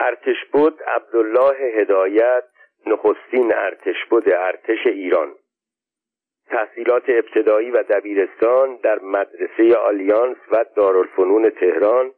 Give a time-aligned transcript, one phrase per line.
[0.00, 2.44] ارتشبد عبدالله هدایت
[2.86, 5.34] نخستین ارتشبد ارتش ایران.
[6.50, 12.12] تحصیلات ابتدایی و دبیرستان در مدرسه آلیانس و دارالفنون تهران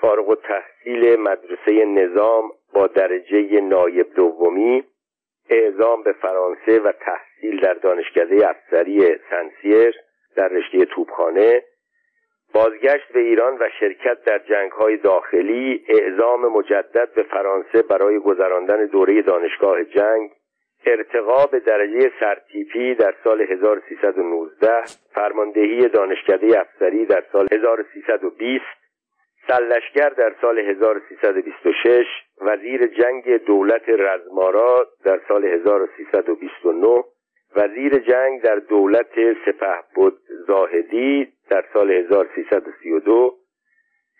[0.00, 4.84] فارغ التحصیل مدرسه نظام با درجه نایب دومی
[5.50, 9.94] اعزام به فرانسه و تحصیل در دانشکده افسری سنسیر
[10.36, 11.62] در رشته توپخانه
[12.54, 19.22] بازگشت به ایران و شرکت در جنگهای داخلی اعزام مجدد به فرانسه برای گذراندن دوره
[19.22, 20.30] دانشگاه جنگ
[20.86, 24.82] ارتقا به درجه سرتیپی در سال 1319
[25.14, 28.64] فرماندهی دانشکده افسری در سال 1320
[29.48, 32.06] سلشگر در سال 1326
[32.40, 37.04] وزیر جنگ دولت رزمارا در سال 1329
[37.56, 39.14] وزیر جنگ در دولت
[39.46, 43.34] سپه بود زاهدی در سال 1332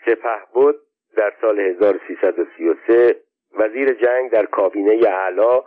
[0.06, 0.76] سپه بود
[1.16, 3.16] در سال 1333
[3.54, 5.58] وزیر جنگ در کابینه اعلا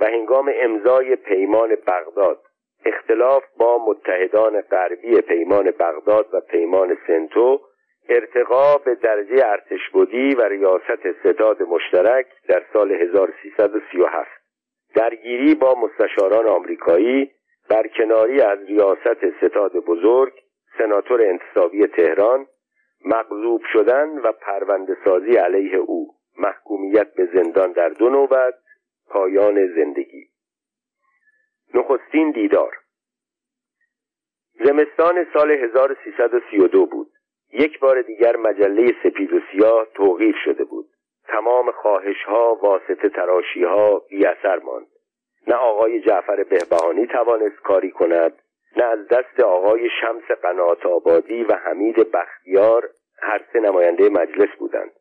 [0.00, 2.40] و هنگام امضای پیمان بغداد.
[2.84, 7.60] اختلاف با متحدان غربی پیمان بغداد و پیمان سنتو
[8.08, 14.37] ارتقا به درجه ارتش بودی و ریاست ستاد مشترک در سال 1337
[14.94, 17.30] درگیری با مستشاران آمریکایی
[17.68, 20.32] برکناری از ریاست ستاد بزرگ
[20.78, 22.46] سناتور انتصابی تهران
[23.04, 26.14] مغضوب شدن و پرونده سازی علیه او.
[26.38, 28.54] محکومیت به زندان در دو نوبت
[29.08, 30.28] پایان زندگی.
[31.74, 32.76] نخستین دیدار.
[34.64, 37.10] زمستان سال 1332 بود.
[37.52, 40.88] یک بار دیگر مجله سپید و سیاه توقیف شده بود.
[41.28, 44.86] تمام خواهش ها واسطه تراشی ها بی اثر ماند.
[45.46, 48.32] نه آقای جعفر بهبهانی توانست کاری کند
[48.76, 52.88] نه از دست آقای شمس قنات آبادی و حمید بختیار
[53.22, 54.92] هر سه نماینده مجلس بودند.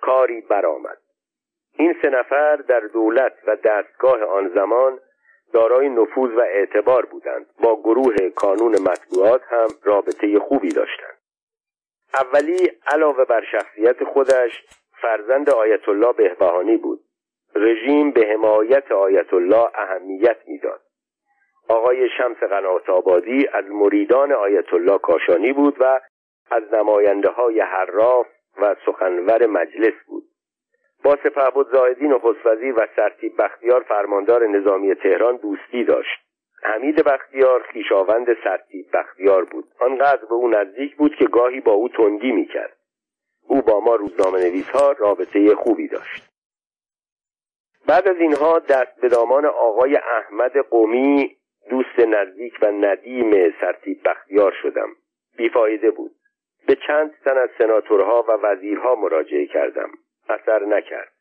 [0.00, 0.98] کاری برآمد.
[1.78, 5.00] این سه نفر در دولت و دستگاه آن زمان
[5.52, 7.46] دارای نفوذ و اعتبار بودند.
[7.62, 11.18] با گروه کانون مطبوعات هم رابطه خوبی داشتند.
[12.14, 14.64] اولی علاوه بر شخصیت خودش
[15.02, 17.00] فرزند آیت الله بهبهانی بود.
[17.54, 20.80] رژیم به حمایت آیت الله اهمیت می‌داد.
[21.68, 26.00] آقای شمس قنات آبادی از مریدان آیت الله کاشانی بود و
[26.50, 28.26] از نماینده های حراف
[28.60, 30.24] و سخنور مجلس بود.
[31.04, 36.20] با سپهبد زاهدی نخست و سرتیب بختیار فرماندار نظامی تهران دوستی داشت.
[36.62, 39.64] حمید بختیار خیشاوند سرتیب بختیار بود.
[39.80, 42.76] آنقدر به او نزدیک بود که گاهی با او تندی می‌کرد.
[43.46, 46.32] او با ما روزنامه نویس ها رابطه خوبی داشت.
[47.86, 51.36] بعد از اینها دست به دامان آقای احمد قومی
[51.70, 54.88] دوست نزدیک و ندیم سرتیب بختیار شدم.
[55.36, 56.12] بیفایده بود.
[56.66, 59.90] به چند تن از سناتورها و وزیرها مراجعه کردم.
[60.28, 61.12] اثر نکرد.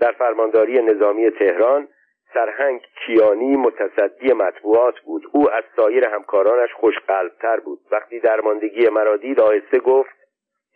[0.00, 1.88] در فرمانداری نظامی تهران
[2.34, 5.22] سرهنگ کیانی متصدی مطبوعات بود.
[5.32, 7.80] او از سایر همکارانش خوشقلبتر بود.
[7.90, 10.17] وقتی درماندگی مرا دید آهسته گفت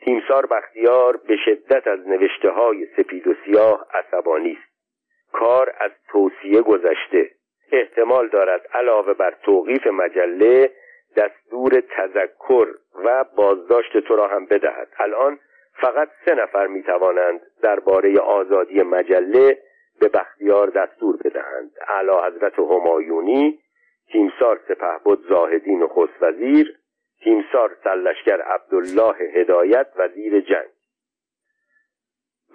[0.04, 4.72] تیمسار بختیار به شدت از نوشته های سپید و سیاه عصبانی است.
[5.32, 7.30] کار از توصیه گذشته.
[7.72, 10.70] احتمال دارد علاوه بر توقیف مجله
[11.16, 12.66] دستور تذکر
[13.04, 14.88] و بازداشت تو را هم بدهد.
[14.98, 15.38] الان
[15.72, 19.58] فقط سه نفر می توانند درباره آزادی مجله
[20.00, 21.70] به بختیار دستور بدهند.
[21.88, 23.58] اعلی حضرت همایونی
[24.12, 26.78] تیمسار سپهبد زاهدی نخست وزیر
[27.25, 30.69] تیمسار سلشگر عبدالله هدایت وزیر جنگ.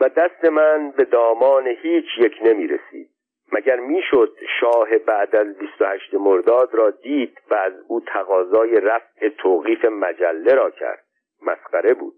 [0.02, 3.10] و دست من به دامان هیچ یک نمی رسید.
[3.52, 9.86] مگر می‌شد شاه بعد از 28 مرداد را دید و از او تقاضای رفع توقیف
[9.86, 11.04] مجله را کرد.
[11.42, 12.16] مسخره بود.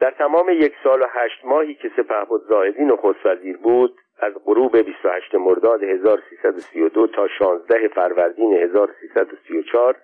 [0.00, 4.76] در تمام یک سال و هشت ماهی که سپهبد زاهدی نخست وزیر بود از غروب
[4.76, 9.96] 28 مرداد 1332 تا 16 فروردین 1334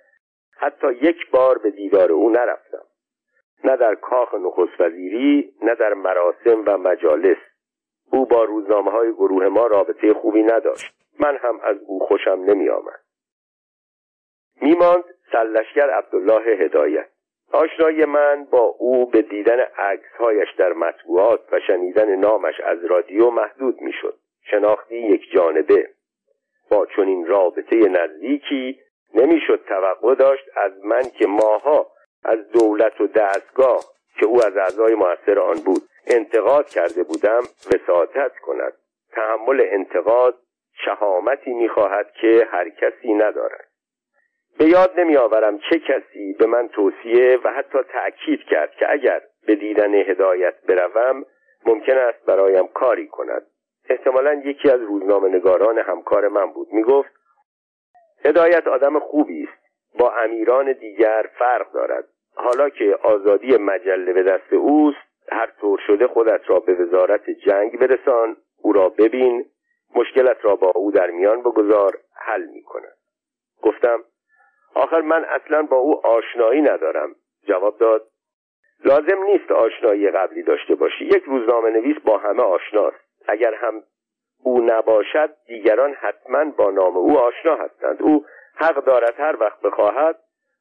[0.63, 2.85] حتی یک بار به دیدار او نرفتم.
[3.65, 7.37] نه در کاخ نخست وزیری نه در مراسم و مجالس.
[8.13, 10.95] او با روزنامه های گروه ما رابطه خوبی نداشت.
[11.21, 13.01] من هم از او خوشم نمی آمد
[14.61, 17.09] میماند سلشگر عبدالله هدایت.
[17.53, 23.81] آشنایی من با او به دیدن عکسهایش در مطبوعات و شنیدن نامش از رادیو محدود
[23.81, 24.19] می‌شد.
[24.51, 25.89] شناختی یک جانبه.
[26.71, 28.82] با چنین رابطه نزدیکی
[29.15, 31.87] نمی‌شد توقع داشت از من که ماها
[32.25, 33.85] از دولت و دستگاه
[34.21, 37.41] که او از اعضای موثر آن بود انتقاد کرده بودم
[37.75, 38.73] وساطت کند.
[39.13, 40.35] تحمل انتقاد
[40.85, 43.69] شهامتی می‌خواهد که هر کسی ندارد.
[44.59, 49.55] به یاد نمیآورم چه کسی به من توصیه و حتی تأکید کرد که اگر به
[49.55, 51.25] دیدن هدایت بروم
[51.67, 53.47] ممکن است برایم کاری کند.
[53.89, 56.69] احتمالا یکی از روزنامه نگاران همکار من بود.
[56.73, 57.11] می‌گفت
[58.25, 59.63] هدایت آدم خوبی است.
[59.99, 62.05] با امیران دیگر فرق دارد.
[62.35, 67.79] حالا که آزادی مجله به دست اوست هر طور شده خودت را به وزارت جنگ
[67.79, 69.45] برسان او را ببین
[69.95, 72.97] مشکلت را با او در میان بگذار حل می کند
[73.63, 74.05] گفتم
[74.75, 77.15] آخر من اصلا با او آشنایی ندارم.
[77.47, 78.09] جواب داد
[78.85, 81.05] لازم نیست آشنایی قبلی داشته باشی.
[81.05, 82.97] یک روزنامه نویس با همه آشناست.
[83.29, 83.83] اگر هم
[84.43, 88.03] او نباشد دیگران حتما با نام او آشنا هستند.
[88.03, 88.25] او
[88.55, 90.19] حق دارد هر وقت بخواهد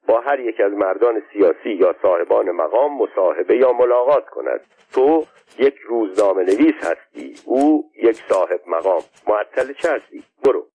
[0.08, 4.62] با هر یک از مردان سیاسی یا صاحبان مقام مصاحبه یا ملاقات کند.
[4.94, 5.24] تو
[5.60, 9.02] یک روزنامه نویس هستی او یک صاحب مقام.
[9.28, 10.66] معطل چه هستی؟ برو.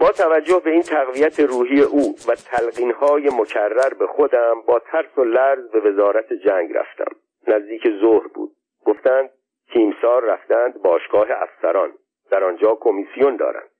[0.00, 5.24] با توجه به این تقویت روحی او و تلقینهای مکرر به خودم با ترس و
[5.24, 7.16] لرز به وزارت جنگ رفتم.
[7.48, 8.50] نزدیک ظهر بود.
[8.84, 9.30] گفتند
[9.72, 11.92] تیمسار رفتند باشگاه افسران.
[12.30, 13.70] در آنجا کمیسیون دارند.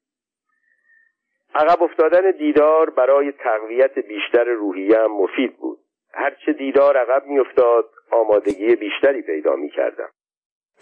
[1.54, 5.78] عقب افتادن دیدار برای تقویت بیشتر روحیم مفید بود.
[6.14, 10.08] هرچه دیدار عقب میافتاد آمادگی بیشتری پیدا می کردم.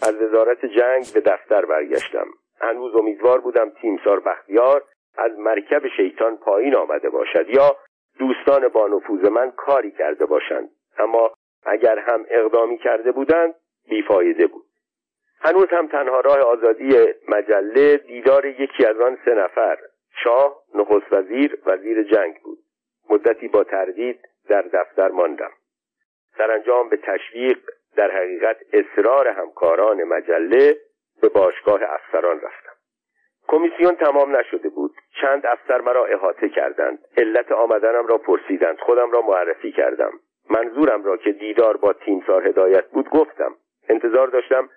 [0.01, 2.27] از وزارت جنگ به دفتر برگشتم.
[2.61, 4.83] هنوز امیدوار بودم تیمسار بختیار
[5.17, 7.75] از مرکب شیطان پایین آمده باشد یا
[8.19, 10.69] دوستان با نفوذ من کاری کرده باشند.
[10.97, 11.31] اما
[11.65, 13.55] اگر هم اقدامی کرده بودند
[13.89, 14.66] بیفایده بود.
[15.39, 19.77] هنوز هم تنها راه آزادی مجله دیدار یکی از آن سه نفر
[20.23, 22.57] شاه نخست وزیر وزیر جنگ بود.
[23.09, 24.19] مدتی با تردید
[24.49, 25.51] در دفتر ماندم.
[26.37, 27.57] سرانجام به تشویق
[27.95, 30.77] در حقیقت اصرار همکاران مجله
[31.21, 32.71] به باشگاه افسران رفتم.
[33.47, 34.91] کمیسیون تمام نشده بود.
[35.21, 36.99] چند افسر مرا احاطه کردند.
[37.17, 38.79] علت آمدنم را پرسیدند.
[38.79, 40.11] خودم را معرفی کردم.
[40.49, 43.55] منظورم را که دیدار با تیمسار هدایت بود گفتم.
[43.89, 44.69] انتظار داشتم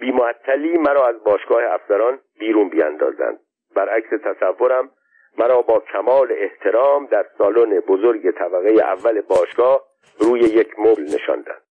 [0.00, 3.38] بیمعطلی مرا از باشگاه افسران بیرون بیاندازند.
[3.76, 4.90] برعکس تصورم
[5.38, 9.84] مرا با کمال احترام در سالن بزرگ طبقه اول باشگاه
[10.20, 11.62] روی یک مبل نشاندند.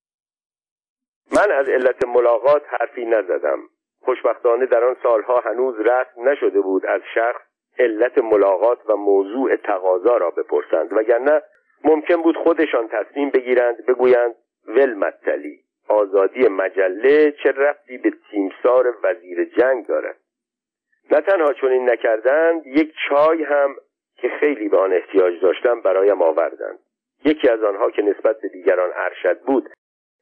[1.35, 3.59] من از علت ملاقات حرفی نزدم.
[4.01, 7.41] خوشبختانه در آن سالها هنوز رسم نشده بود از شخص
[7.79, 11.41] علت ملاقات و موضوع تقاضا را بپرسند وگرنه
[11.83, 14.35] ممکن بود خودشان تصمیم بگیرند بگویند
[14.67, 20.17] ول متلی آزادی مجله چه رفتی به تیمسار وزیر جنگ دارد
[21.11, 23.75] نه تنها چنین نکردند یک چای هم
[24.15, 26.79] که خیلی به آن احتیاج داشتم برایم آوردند.
[27.25, 29.69] یکی از آنها که نسبت به دیگران ارشد بود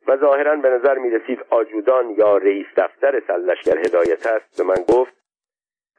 [0.08, 4.84] و ظاهرا به نظر می رسید آجودان یا رئیس دفتر سلشگر هدایت است به من
[4.96, 5.14] گفت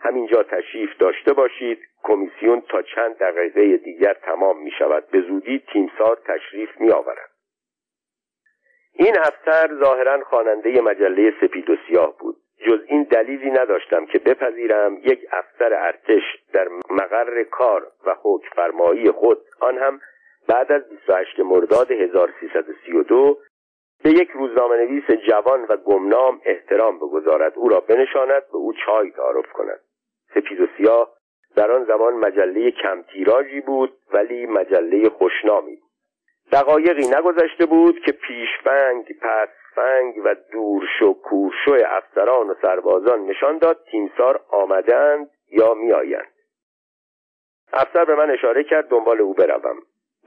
[0.00, 5.06] همینجا تشریف داشته باشید کمیسیون تا چند دقیقه دیگر تمام می شود.
[5.10, 7.33] به زودی تیمسار تشریف می آورد.
[8.96, 12.36] این افسر ظاهرا خواننده مجله سپید و سیاه بود.
[12.66, 19.10] جز این دلیلی نداشتم که بپذیرم یک افسر ارتش در مقر کار و حکم فرمایی
[19.10, 19.38] خود.
[19.60, 20.00] آن هم
[20.48, 23.38] بعد از 28 مرداد 1332
[24.04, 27.52] به یک روزنامه نویس جوان و گمنام احترام بگذارد.
[27.56, 29.80] او را بنشاند به او چای تعارف کند.
[30.34, 31.10] سپید و سیاه
[31.56, 35.78] در آن زمان مجله کم تیراژی بود ولی مجله خوشنامی
[36.52, 44.40] دقایقی نگذشته بود که پیشفنگ پسفنگ و دورشو کورشو افسران و سربازان نشان داد تیمسار
[44.48, 46.32] آمدند یا میآیند.
[47.72, 49.76] افسر به من اشاره کرد دنبال او بروم.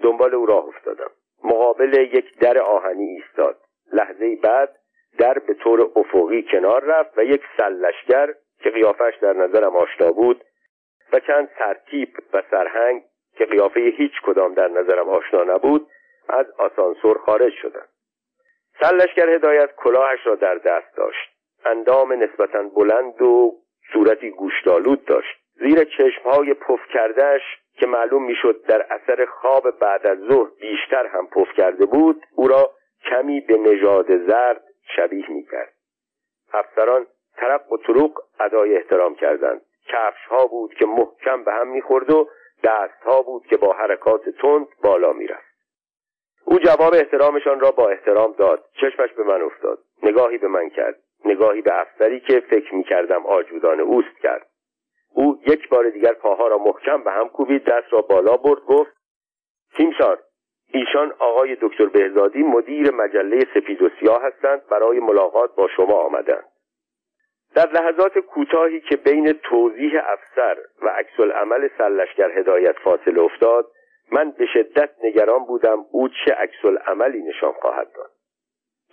[0.02, 1.10] دنبال او راه افتادم.
[1.44, 3.58] مقابل یک در آهنی ایستاد.
[3.94, 4.76] لحظه بعد
[5.18, 10.44] در به طور افقی کنار رفت و یک سلشگر که قیافش در نظرم آشنا بود
[11.14, 13.04] و چند سرتیپ و سرهنگ
[13.38, 15.88] که قیافه هیچ کدام در نظرم آشنا نبود
[16.30, 17.90] از آسانسور خارج شدند.
[18.80, 21.30] سلشگر هدایت کلاهش را در دست داشت.
[21.66, 23.56] اندام نسبتا بلند و
[23.94, 25.38] صورتی گوشتالود داشت.
[25.60, 27.42] زیر چشمهای پف کردهش
[27.74, 32.48] که معلوم می‌شد در اثر خواب بعد از ظهر بیشتر هم پف کرده بود او
[32.48, 32.72] را
[33.06, 34.64] کمی به نژاد زرد
[34.96, 35.74] شبیه می‌کرد.
[36.54, 37.08] افسران
[37.38, 39.62] ترق و طرق ادای احترام کردند.
[39.88, 42.30] کفش ها بود که محکم به هم می‌خورد و
[42.64, 45.47] دست ها بود که با حرکات تند بالا می‌رفت.
[46.50, 48.64] او جواب احترامشان را با احترام داد.
[48.82, 49.80] چشمش به من افتاد.
[50.04, 50.96] نگاهی به من کرد.
[51.26, 54.48] نگاهی به افسری که فکر می‌کردم آجودان اوست کرد.
[55.14, 58.92] او یک بار دیگر پاها را محکم به هم کوبید دست را بالا برد گفت
[59.78, 60.20] تیمسار
[60.74, 66.46] ایشان آقای دکتر بهزادی مدیر مجله سپید و سیاه هستند برای ملاقات با شما آمدند.
[67.56, 73.72] در لحظات کوتاهی که بین توضیح افسر و عکس عمل سلشگر هدایت فاصله افتاد
[74.12, 78.12] من به شدت نگران بودم او چه عکس عملی نشان خواهد داد.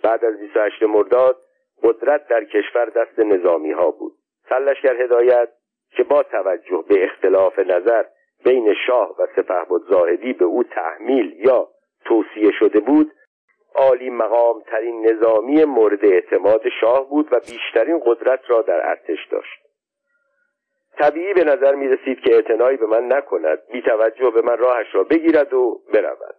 [0.03, 1.41] بعد از 28 مرداد
[1.83, 4.13] قدرت در کشور دست نظامی ها بود.
[4.49, 5.49] سلشگر هدایت
[5.89, 8.05] که با توجه به اختلاف نظر
[8.45, 11.67] بین شاه و سپهبد زاهدی به او تحمیل یا
[12.05, 13.11] توصیه شده بود
[13.75, 19.64] عالی مقام ترین نظامی مورد اعتماد شاه بود و بیشترین قدرت را در ارتش داشت.
[20.99, 23.59] طبیعی به نظر می رسید که اعتنایی به من نکند.
[23.71, 26.35] بی توجه به من راهش را بگیرد و برود.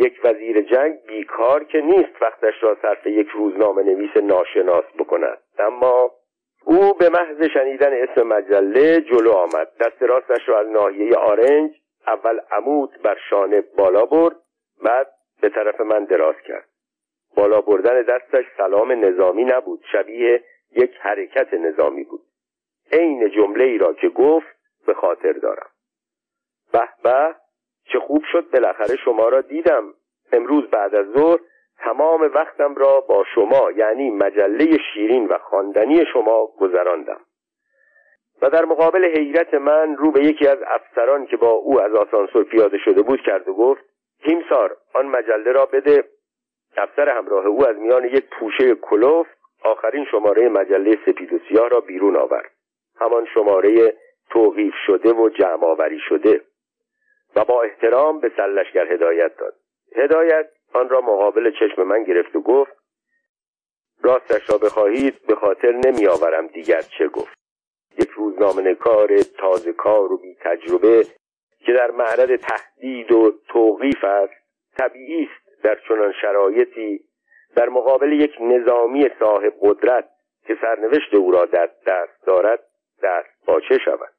[0.00, 5.38] یک وزیر جنگ بیکار که نیست وقتش را صرف یک روزنامه نویس ناشناس بکند.
[5.58, 6.10] اما
[6.64, 9.68] او به محض شنیدن اسم مجله جلو آمد.
[9.80, 11.70] دست راستش را از ناحیه آرنج
[12.06, 14.36] اول عمود بر شانه بالا برد
[14.84, 15.06] بعد
[15.40, 16.68] به طرف من دراز کرد.
[17.36, 20.42] بالا بردن دستش سلام نظامی نبود شبیه
[20.76, 22.25] یک حرکت نظامی بود.
[22.92, 24.46] عین جمله ای را که گفت
[24.86, 25.68] به خاطر دارم.
[26.72, 27.34] به به
[27.92, 29.94] چه خوب شد بالاخره شما را دیدم.
[30.32, 31.38] امروز بعد از ظهر
[31.78, 37.20] تمام وقتم را با شما یعنی مجله شیرین و خواندنی شما گذراندم.
[38.42, 42.44] و در مقابل حیرت من رو به یکی از افسران که با او از آسانسور
[42.44, 43.84] پیاده شده بود کرد و گفت
[44.22, 46.04] تیمسار آن مجله را بده.
[46.76, 49.26] افسر همراه او از میان یک پوشه کلوف
[49.64, 52.55] آخرین شماره مجله سپید و سیاه را بیرون آورد.
[53.00, 53.96] همان شماره
[54.30, 56.40] توقیف شده و جمع آوری شده.
[57.36, 59.54] و با احترام به سلشگر هدایت داد.
[59.96, 62.72] هدایت آن را مقابل چشم من گرفت و گفت
[64.02, 67.36] راستش را بخواهید به خاطر نمی آورم دیگر چه گفت.
[67.98, 71.04] یک روزنامه کار تازه کار و بی تجربه
[71.66, 74.34] که در معرض تهدید و توقیف است
[74.78, 77.00] طبیعی است در چنان شرایطی
[77.56, 80.08] در مقابل یک نظامی صاحب قدرت
[80.46, 82.60] که سرنوشت او را در دست دارد
[83.02, 84.12] دست باچه شود.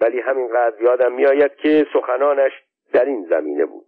[0.00, 2.52] ولی همینقدر یادم میآید که سخنانش
[2.92, 3.86] در این زمینه بود.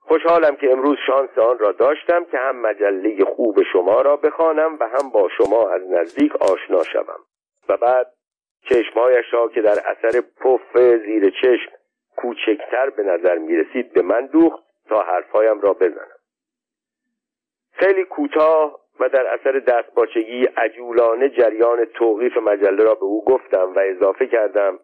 [0.00, 4.88] خوشحالم که امروز شانس آن را داشتم که هم مجله خوب شما را بخوانم و
[4.88, 7.20] هم با شما از نزدیک آشنا شوم.
[7.68, 8.12] و بعد
[8.68, 11.72] چشمهایش را که در اثر پف زیر چشم
[12.16, 16.18] کوچکتر به نظر می رسید به من دوخت تا حرفهایم را بزنم.
[17.72, 23.78] خیلی کوتاه و در اثر دستباچگی عجولانه جریان توقیف مجله را به او گفتم و
[23.78, 24.78] اضافه کردم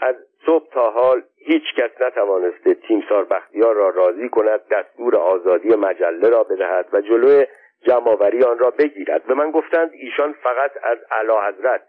[0.00, 6.28] از صبح تا حال هیچ کس نتوانسته تیمسار بختیار را راضی کند دستور آزادی مجله
[6.28, 7.46] را بدهد و جلوی
[7.86, 9.24] جمعآوری آن را بگیرد.
[9.24, 11.82] به من گفتند ایشان فقط از اعلی حضرت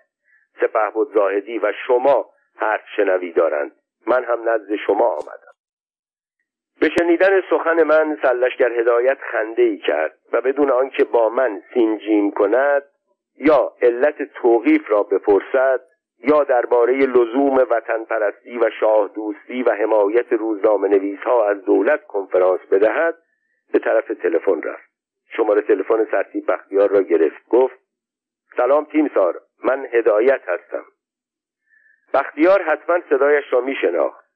[0.62, 3.72] سپهبد زاهدی و شما حرف شنوی دارند.
[4.08, 5.43] من هم نزد شما آمدم.
[6.84, 12.32] به شنیدن سخن من سلشگر هدایت خنده ای کرد و بدون آنکه با من سینجیم
[12.32, 12.84] کند
[13.38, 15.82] یا علت توقیف را بپرسد
[16.20, 22.04] یا درباره لزوم وطن پرستی و شاه دوستی و حمایت روزنامه نویس ها از دولت
[22.08, 23.16] کنفرانس بدهد
[23.74, 24.90] به طرف تلفن رفت.
[25.38, 27.80] شماره تلفن سرتیب بختیار را گرفت گفت
[28.58, 30.86] سلام تیمسار من هدایت هستم.
[32.13, 33.75] بختیار حتما صدایش را می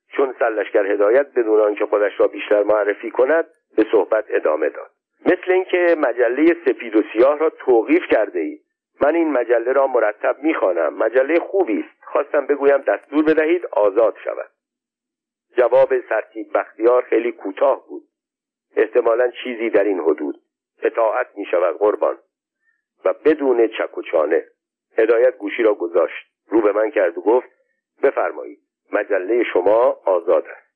[0.07, 4.91] چون سلشگر هدایت بدون آنکه خودش را بیشتر معرفی کند به صحبت ادامه داد.
[5.25, 8.61] مثل اینکه مجله سپید و سیاه را توقیف کرده اید.
[9.01, 10.93] من این مجله را مرتب می‌خوانم.
[10.93, 12.03] مجله خوبی است.
[12.03, 14.49] خواستم بگویم دستور بدهید آزاد شود.
[15.57, 18.03] جواب سرتیب بختیار خیلی کوتاه بود.
[18.75, 20.35] احتمالا چیزی در این حدود.
[20.81, 22.17] اطاعت می شود قربان.
[23.05, 24.45] و بدون چک و چانه.
[24.97, 26.27] هدایت گوشی را گذاشت.
[26.49, 27.47] رو به من کرد و گفت
[28.03, 28.66] بفرمایید.
[28.91, 30.67] مجله شما آزاد است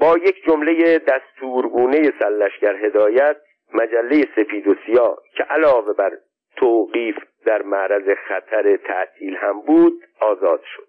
[0.00, 3.36] با یک جمله دستورگونه سلشگر هدایت
[3.74, 6.18] مجله سپید و سیاه که علاوه بر
[6.56, 10.88] توقیف در معرض خطر تعطیل هم بود آزاد شد.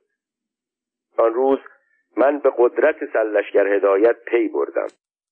[1.18, 1.60] آن روز
[2.18, 4.88] من به قدرت سلشگر هدایت پی بردم.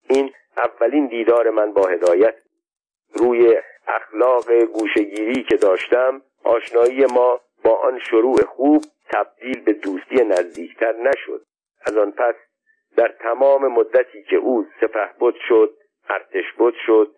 [0.10, 2.36] این اولین دیدار من با هدایت.
[3.14, 3.56] روی
[3.88, 11.46] اخلاق گوشگیری که داشتم آشنایی ما با آن شروع خوب تبدیل به دوستی نزدیکتر نشد.
[11.86, 12.36] از آن پس
[12.98, 15.10] در تمام مدتی که او سپه
[15.48, 15.78] شد
[16.10, 17.16] ارتش بود شد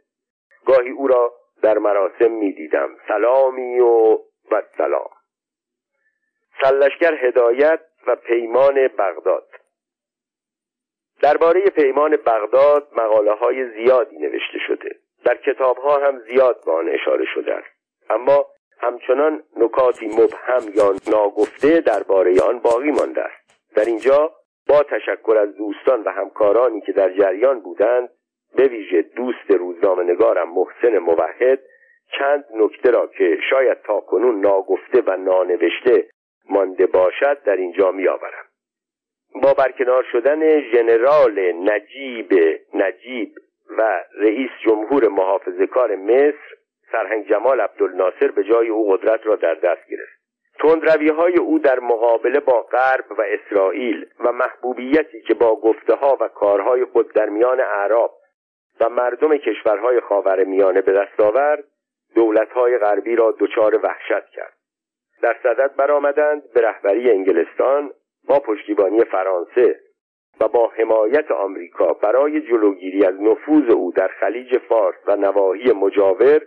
[0.66, 4.18] گاهی او را در مراسم می دیدم سلامی و
[4.52, 5.10] و سلام
[6.62, 9.48] سلشگر هدایت و پیمان بغداد.
[11.22, 14.96] درباره پیمان بغداد مقاله های زیادی نوشته شده.
[15.26, 17.68] در کتاب ها هم زیاد به آن اشاره شده است.
[18.10, 18.46] اما
[18.80, 23.74] همچنان نکاتی مبهم یا ناگفته درباره آن باقی مانده است.
[23.76, 24.32] در اینجا
[24.68, 28.10] با تشکر از دوستان و همکارانی که در جریان بودند
[28.56, 31.60] به ویژه دوست روزنامه نگارم محسن موحد
[32.20, 36.08] چند نکته را که شاید تا کنون ناگفته و نانوشته
[36.50, 38.46] مانده باشد در اینجا می آورم
[39.44, 42.34] با برکنار شدن ژنرال نجیب
[42.74, 43.36] نجیب
[43.78, 46.57] و رئیس جمهور محافظه کار مصر
[46.92, 50.18] سرهنگ جمال عبدالناصر به جای او قدرت را در دست گرفت.
[50.60, 56.18] تندروی های او در مقابله با غرب و اسرائیل و محبوبیتی که با گفته ها
[56.22, 58.12] و کارهای خود در میان اعراب
[58.80, 61.64] و مردم کشورهای خاور میانه به دست آورد
[62.16, 64.54] دولتهای غربی را دچار وحشت کرد.
[65.22, 67.92] در صدد برآمدند به رهبری انگلستان
[68.28, 69.80] با پشتیبانی فرانسه
[70.40, 76.42] و با حمایت آمریکا برای جلوگیری از نفوذ او در خلیج فارس و نواحی مجاور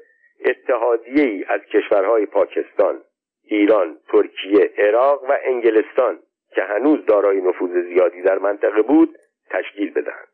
[0.45, 3.01] اتحادیه ای از کشورهای پاکستان،
[3.45, 6.19] ایران، ترکیه، عراق و انگلستان
[6.55, 9.17] که هنوز دارای نفوذ زیادی در منطقه بود
[9.51, 10.29] تشکیل بدهند.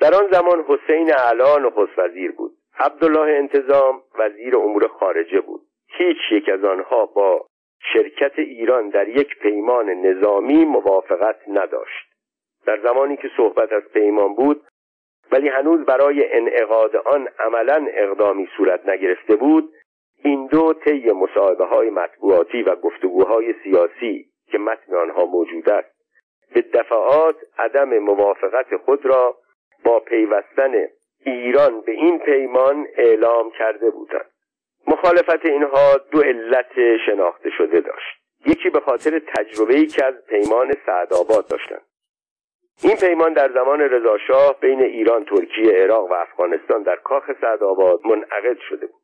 [0.00, 2.52] در آن زمان حسین علا نخست وزیر بود.
[2.78, 5.60] عبدالله انتظام وزیر امور خارجه بود.
[5.88, 7.46] هیچ یک از آنها با
[7.92, 12.08] شرکت ایران در یک پیمان نظامی موافقت نداشت.
[12.66, 14.62] در زمانی که صحبت از پیمان بود
[15.32, 19.72] ولی هنوز برای انعقاد آن عملا اقدامی صورت نگرفته بود
[20.24, 25.98] این دو طی مصاحبه های مطبوعاتی و گفتگوهای سیاسی که متن آنها موجود است
[26.54, 29.36] به دفعات عدم موافقت خود را
[29.84, 30.88] با پیوستن
[31.24, 34.30] ایران به این پیمان اعلام کرده بودند.
[34.86, 38.18] مخالفت اینها دو علت شناخته شده داشت.
[38.46, 41.87] یکی به خاطر تجربه‌ای که از پیمان سعدآباد داشتند.
[42.84, 48.58] این پیمان در زمان رضاشاه بین ایران، ترکیه، عراق و افغانستان در کاخ سعدآباد منعقد
[48.68, 49.00] شده بود.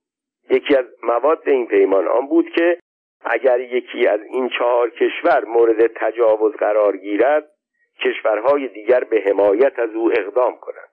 [0.51, 2.79] یکی از مواد این پیمان آن بود که
[3.25, 7.51] اگر یکی از این چهار کشور مورد تجاوز قرار گیرد
[8.01, 10.89] کشورهای دیگر به حمایت از او اقدام کنند.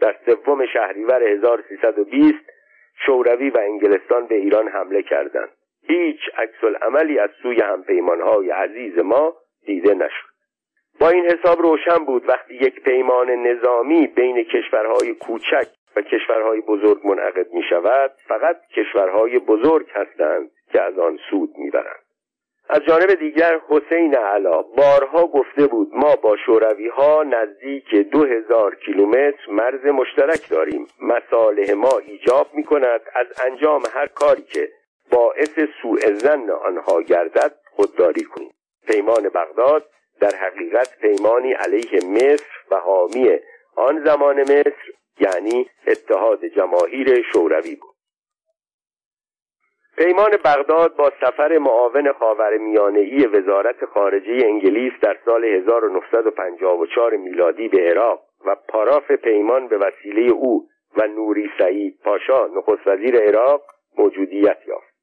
[0.00, 2.38] در سوم شهریور 1320
[3.06, 5.48] شوروی و انگلستان به ایران حمله کردند.
[5.82, 10.37] هیچ عکس عملی از سوی همپیمانهای عزیز ما دیده نشد.
[11.00, 17.06] با این حساب روشن بود وقتی یک پیمان نظامی بین کشورهای کوچک و کشورهای بزرگ
[17.06, 22.04] منعقد می شود فقط کشورهای بزرگ هستند که از آن سود می‌برند.
[22.70, 28.74] از جانب دیگر حسین علا بارها گفته بود ما با شوروی ها نزدیک دو هزار
[28.74, 30.86] کیلومتر مرز مشترک داریم.
[31.00, 34.68] مصالح ما ایجاب می کند از انجام هر کاری که
[35.10, 38.50] باعث سوء زن آنها گردد خودداری کنیم.
[38.86, 39.84] پیمان بغداد
[40.20, 43.38] در حقیقت پیمانی علیه مصر و حامی
[43.76, 47.94] آن زمان مصر یعنی اتحاد جماهیر شوروی بود.
[49.98, 52.12] پیمان بغداد با سفر معاون
[52.96, 60.32] ای وزارت خارجه انگلیس در سال 1954 میلادی به عراق و پاراف پیمان به وسیله
[60.32, 63.62] او و نوری سعید پاشا نخست وزیر عراق
[63.98, 64.94] موجودیت یافت.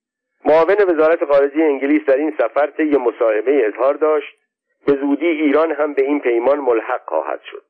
[0.45, 4.44] معاون وزارت خارجه انگلیس در این سفر طی مصاحبه اظهار داشت
[4.85, 7.63] به زودی ایران هم به این پیمان ملحق خواهد شد.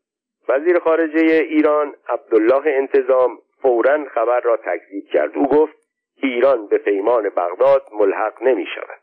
[0.50, 5.38] وزیر خارجه ایران عبدالله انتظام فورا خبر را تکذیب کرد.
[5.38, 5.76] او گفت
[6.24, 9.00] ایران به پیمان بغداد ملحق نمی شود.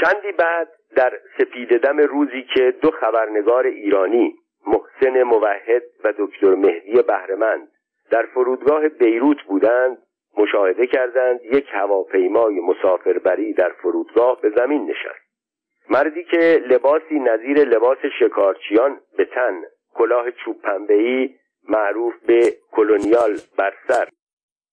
[0.00, 4.34] چندی بعد در سپیددم روزی که دو خبرنگار ایرانی
[4.66, 7.68] محسن موحد و دکتر مهدی بهرمند
[8.10, 9.98] در فرودگاه بیروت بودند
[10.38, 15.31] مشاهده کردند یک هواپیمای مسافربری در فرودگاه به زمین نشست.
[15.90, 19.62] مردی که لباسی نظیر لباس شکارچیان به تن
[19.94, 21.34] کلاه چوب پنبه‌ای
[21.68, 24.08] معروف به کلونیال بر سر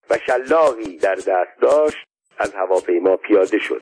[0.09, 2.05] و شلاقی در دست داشت
[2.37, 3.81] از هواپیما پیاده شد.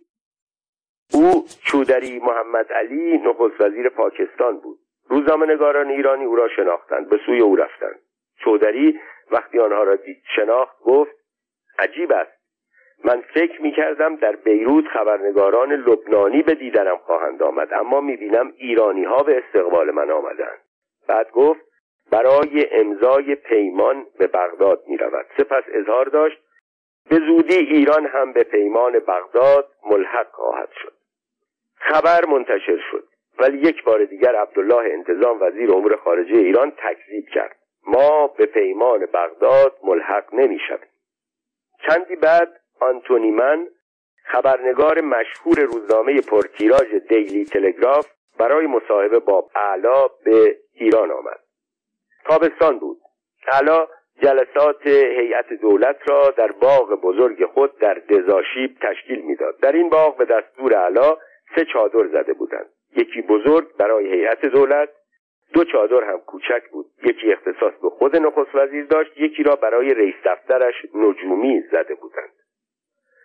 [1.14, 4.80] او چودری محمد علی نخست وزیر پاکستان بود.
[5.10, 8.00] روزنامه‌نگاران ایرانی او را شناختند به سوی او رفتند.
[8.44, 9.00] چودری
[9.32, 11.16] وقتی آنها را دید شناخت گفت
[11.80, 12.37] عجیب است.
[13.04, 18.54] من فکر می کردم در بیروت خبرنگاران لبنانی به دیدنم خواهند آمد اما می بینم
[18.58, 20.60] ایرانی ها به استقبال من آمدند.
[21.08, 21.62] بعد گفت
[22.12, 26.38] برای امضای پیمان به بغداد می رود سپس اظهار داشت
[27.10, 30.94] به زودی ایران هم به پیمان بغداد ملحق خواهد شد.
[31.76, 33.04] خبر منتشر شد.
[33.40, 37.56] ولی یک بار دیگر عبدالله انتظام وزیر امور خارجه ایران تکذیب کرد.
[37.88, 40.60] ما به پیمان بغداد ملحق نمی.
[41.88, 43.68] چندی بعد آنتونی من
[44.24, 48.08] خبرنگار مشهور روزنامه پرتیراژ دیلی تلگراف
[48.40, 51.40] برای مصاحبه با اعلا به ایران آمد.
[52.26, 52.98] تابستان بود.
[53.52, 53.88] اعلا
[54.22, 59.60] جلسات هیئت دولت را در باغ بزرگ خود در دزاشیب تشکیل می‌داد.
[59.60, 61.18] در این باغ به دستور علا
[61.56, 62.70] سه چادر زده بودند.
[62.96, 64.90] یکی بزرگ برای هیئت دولت
[65.54, 66.86] دو چادر هم کوچک بود.
[67.04, 72.37] یکی اختصاص به خود نخست وزیر داشت یکی را برای رئیس دفترش نجومی زده بودند.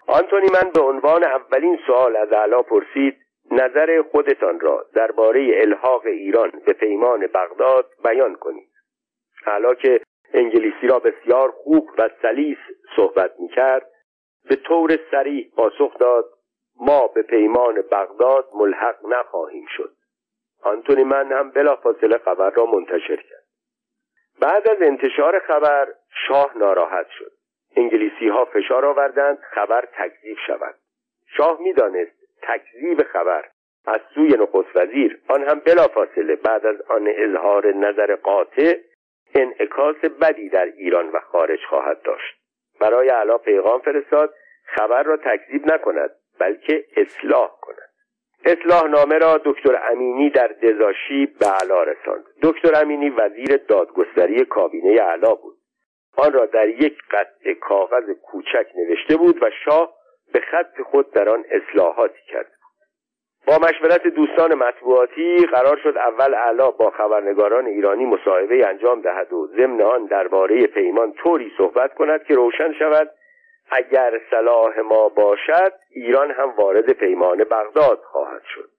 [0.06, 3.16] آنتونی من به عنوان اولین سوال از علا پرسید
[3.50, 8.72] نظر خودتان را درباره الحاق ایران به پیمان بغداد بیان کنید.
[9.46, 10.00] علا که
[10.34, 12.58] انگلیسی را بسیار خوب و سلیس
[12.96, 13.86] صحبت می کرد
[14.48, 16.24] به طور سریح پاسخ داد
[16.80, 19.92] ما به پیمان بغداد ملحق نخواهیم شد.
[20.62, 23.44] آنتونی من هم بلافاصله خبر را منتشر کرد.
[24.40, 25.88] بعد از انتشار خبر
[26.28, 27.32] شاه ناراحت شد.
[27.76, 30.74] انگلیسی ها فشار آوردند خبر تکذیب شود.
[31.36, 33.44] شاه می‌دانست تکذیب خبر
[33.86, 38.74] از سوی نخست وزیر آن هم بلافاصله بعد از آن اظهار نظر قاطع
[39.34, 42.34] انعکاس بدی در ایران و خارج خواهد داشت.
[42.80, 47.92] برای علا پیغام فرستاد خبر را تکذیب نکند بلکه اصلاح کند.
[48.44, 52.24] اصلاح نامه را دکتر امینی در دزاشی به علا رساند.
[52.42, 55.56] دکتر امینی وزیر دادگستری کابینه علا بود.
[56.16, 59.94] آن را در یک قطع کاغذ کوچک نوشته بود و شاه
[60.32, 62.52] به خط خود در آن اصلاحاتی کرد.
[63.46, 69.46] با مشورت دوستان مطبوعاتی قرار شد اول علا با خبرنگاران ایرانی مصاحبه انجام دهد و
[69.46, 73.10] ضمن آن درباره پیمان طوری صحبت کند که روشن شود
[73.70, 78.70] اگر صلاح ما باشد ایران هم وارد پیمان بغداد خواهد شد.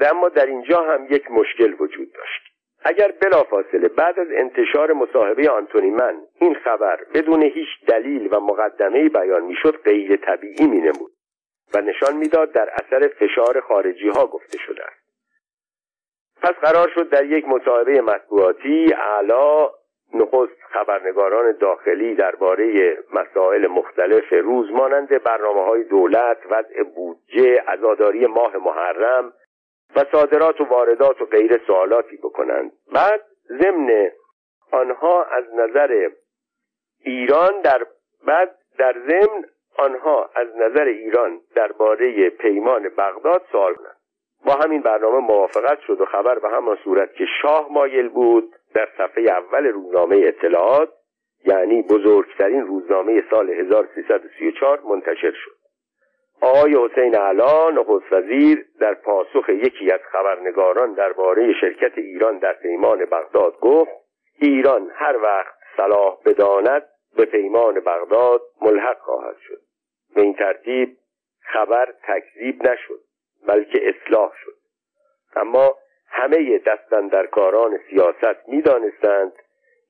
[0.00, 2.51] اما در اینجا هم یک مشکل وجود داشت.
[2.84, 9.08] اگر بلافاصله بعد از انتشار مصاحبه آنتونی من این خبر بدون هیچ دلیل و مقدمه
[9.08, 11.12] بیان می‌شد غیر طبیعی مینمود
[11.74, 15.02] و نشان می‌داد در اثر فشار خارجی ها گفته شده است.
[16.42, 19.70] پس قرار شد در یک مصاحبه مطبوعاتی اعلا
[20.14, 28.56] نخست خبرنگاران داخلی درباره مسائل مختلف روز مانند برنامه های دولت وضع بودجه عزاداری ماه
[28.56, 29.32] محرم
[29.96, 32.72] و صادرات و واردات و غیر سوالاتی بکنند.
[32.92, 33.22] بعد
[33.62, 34.10] ضمن
[34.72, 36.08] آنها از نظر
[37.04, 37.86] ایران در
[38.26, 39.44] بعد در ضمن
[39.78, 43.96] آنها از نظر ایران درباره پیمان بغداد سوال کنند.
[44.46, 48.88] با همین برنامه موافقت شد و خبر به همان صورت که شاه مایل بود در
[48.98, 50.88] صفحه اول روزنامه اطلاعات
[51.46, 55.61] یعنی بزرگترین روزنامه سال 1334 منتشر شد.
[56.42, 63.04] آقای حسین علا نخست وزیر در پاسخ یکی از خبرنگاران درباره شرکت ایران در پیمان
[63.04, 63.90] بغداد گفت
[64.38, 66.82] ایران هر وقت صلاح بداند
[67.16, 69.60] به پیمان بغداد ملحق خواهد شد.
[70.14, 70.96] به این ترتیب
[71.42, 73.00] خبر تکذیب نشد
[73.46, 74.56] بلکه اصلاح شد.
[75.36, 75.76] اما
[76.08, 79.32] همه دستندرکاران سیاست می‌دانستند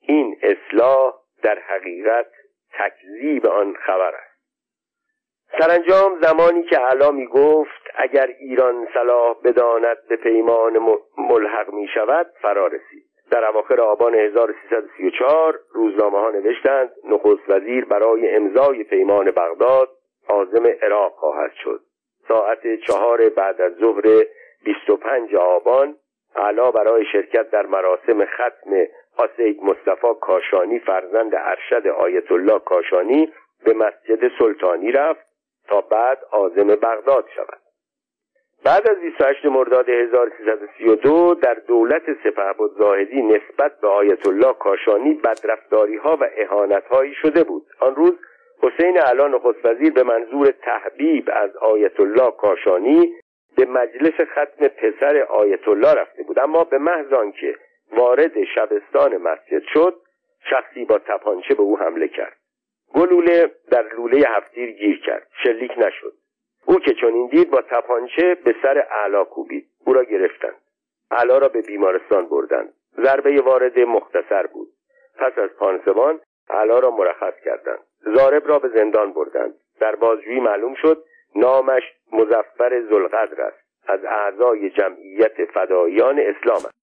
[0.00, 2.30] این اصلاح در حقیقت
[2.72, 4.31] تکذیب آن خبر است.
[5.58, 10.78] سرانجام زمانی که علا می گفت اگر ایران صلاح بداند به پیمان
[11.18, 13.04] ملحق می شود فرا رسید.
[13.30, 19.88] در اواخر آبان 1334 روزنامه ها نوشتند نخست وزیر برای امضای پیمان بغداد
[20.28, 21.80] عازم عراق خواهد شد.
[22.28, 24.24] ساعت چهار بعد از ظهر
[24.64, 25.96] 25 آبان
[26.36, 28.86] علا برای شرکت در مراسم ختم
[29.18, 33.32] آسید مصطفی کاشانی فرزند ارشد آیت الله کاشانی
[33.64, 35.31] به مسجد سلطانی رفت.
[35.72, 37.58] تا بعد عازم بغداد شود.
[38.64, 45.96] بعد از 28 مرداد 1332 در دولت سپهبد زاهدی نسبت به آیت الله کاشانی بدرفتاری
[45.96, 47.66] ها و اهانت هایی شده بود.
[47.80, 48.12] آن روز
[48.62, 49.62] حسین علا نخست
[49.94, 53.12] به منظور تحبیب از آیت الله کاشانی
[53.56, 56.38] به مجلس ختم پسر آیت الله رفته بود.
[56.38, 57.56] اما به محض آنکه
[57.92, 59.94] وارد شبستان مسجد شد
[60.50, 62.41] شخصی با تپانچه به او حمله کرد.
[62.94, 65.26] گلوله در لوله هفتیر گیر کرد.
[65.42, 66.12] شلیک نشد.
[66.66, 69.68] او که چنین دید با تپانچه به سر اعلا کوبید.
[69.86, 70.60] او را گرفتند.
[71.10, 72.74] اعلا را به بیمارستان بردند.
[72.96, 74.68] ضربه وارد مختصر بود.
[75.18, 77.80] پس از پانسمان اعلا را مرخص کردند.
[78.00, 79.54] زارب را به زندان بردند.
[79.80, 81.04] در بازجویی معلوم شد
[81.36, 83.62] نامش مزفر زلقدر است.
[83.86, 86.81] از اعضای جمعیت فدایان اسلام است.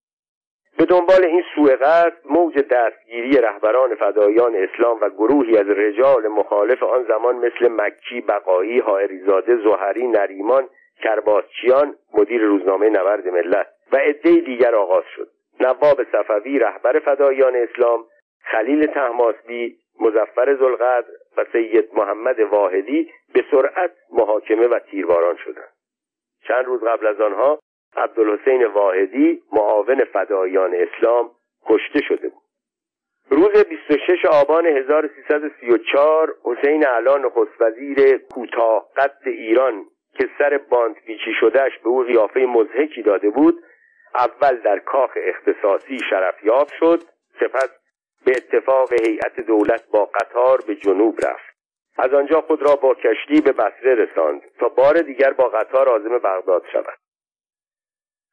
[0.80, 6.84] به دنبال این سوء قصد موج دستگیری رهبران فدایان اسلام و گروهی از رجال مخالف
[6.84, 10.70] آن زمان مثل مکی بقایی حائریزاده زهری نریمان
[11.04, 15.28] کرباسچیان مدیر روزنامه نبرد ملت و عده دیگر آغاز شد.
[15.60, 18.06] نواب صفوی رهبر فدایان اسلام
[18.44, 25.74] خلیل تحماسبی مزفر زلقدر و سید محمد واحدی به سرعت محاکمه و تیرباران شدند.
[26.48, 27.60] چند روز قبل از آنها
[27.96, 31.32] عبدالحسین واحدی معاون فدایان اسلام
[31.66, 32.44] کشته شده بود.
[33.30, 39.86] روز 26 آبان 1334 حسین علان نخست وزیر کوتاه قد ایران
[40.18, 43.64] که سر باند پیچی شدهش به او قیافه مزهکی داده بود
[44.16, 47.04] اول در کاخ اختصاصی شرفیاب شد
[47.40, 47.70] سپس
[48.26, 51.50] به اتفاق هیئت دولت با قطار به جنوب رفت.
[51.98, 56.18] از آنجا خود را با کشتی به بصره رساند تا بار دیگر با قطار عازم
[56.18, 57.00] بغداد شود.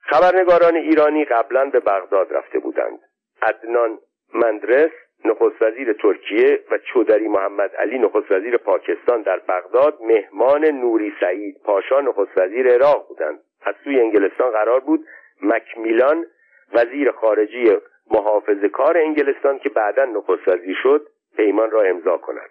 [0.09, 2.99] خبرنگاران ایرانی قبلا به بغداد رفته بودند.
[3.43, 3.99] عدنان
[4.35, 4.91] مندرس
[5.25, 11.57] نخست وزیر ترکیه و چودری محمد علی نخست وزیر پاکستان در بغداد مهمان نوری سعید
[11.65, 13.39] پاشا نخست وزیر عراق بودند.
[13.63, 15.07] از سوی انگلستان قرار بود
[15.43, 16.27] مکمیلان
[16.75, 17.77] وزیر خارجی
[18.11, 22.51] محافظ کار انگلستان که بعدا نخست وزیر شد پیمان را امضا کند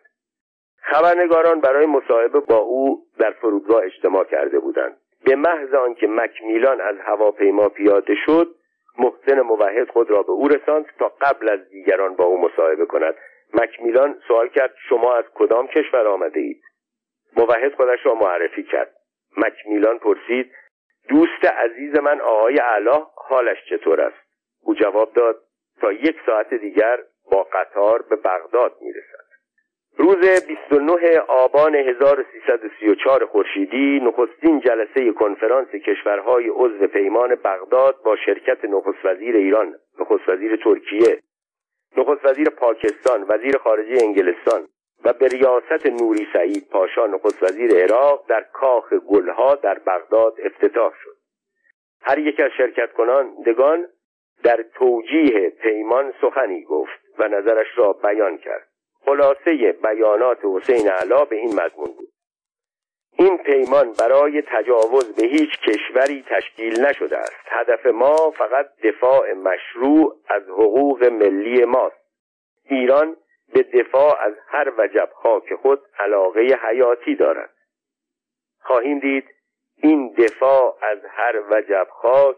[0.81, 4.97] خبرنگاران برای مصاحبه با او در فرودگاه اجتماع کرده بودند.
[5.25, 8.55] به محض آنکه مکمیلان از هواپیما پیاده شد
[8.97, 13.15] محسن موحد خود را به او رساند تا قبل از دیگران با او مصاحبه کند.
[13.53, 16.61] مکمیلان سوال کرد شما از کدام کشور آمده اید؟
[17.37, 18.95] موحد خودش را معرفی کرد.
[19.37, 20.51] مکمیلان پرسید
[21.09, 24.25] دوست عزیز من آقای علا حالش چطور است؟
[24.61, 25.41] او جواب داد
[25.81, 26.97] تا یک ساعت دیگر
[27.31, 29.24] با قطار به بغداد می‌رسد.
[29.97, 39.05] روز 29 آبان 1334 خورشیدی نخستین جلسه کنفرانس کشورهای عضو پیمان بغداد با شرکت نخست
[39.05, 41.19] وزیر ایران، نخست وزیر ترکیه،
[41.97, 44.67] نخست وزیر پاکستان، وزیر خارجه انگلستان
[45.03, 50.93] و به ریاست نوری سعید پاشا نخست وزیر عراق در کاخ گلها در بغداد افتتاح
[51.03, 51.15] شد.
[52.01, 53.87] هر یک از شرکت کنندگان
[54.43, 58.67] در توجیه پیمان سخنی گفت و نظرش را بیان کرد.
[59.05, 62.09] خلاصه بیانات حسین علا به این مضمون بود.
[63.17, 67.45] این پیمان برای تجاوز به هیچ کشوری تشکیل نشده است.
[67.45, 72.05] هدف ما فقط دفاع مشروع از حقوق ملی ماست.
[72.69, 73.17] ایران
[73.53, 77.53] به دفاع از هر وجب خاک خود علاقه حیاتی دارد.
[78.59, 79.25] خواهیم دید
[79.77, 82.37] این دفاع از هر وجب خاک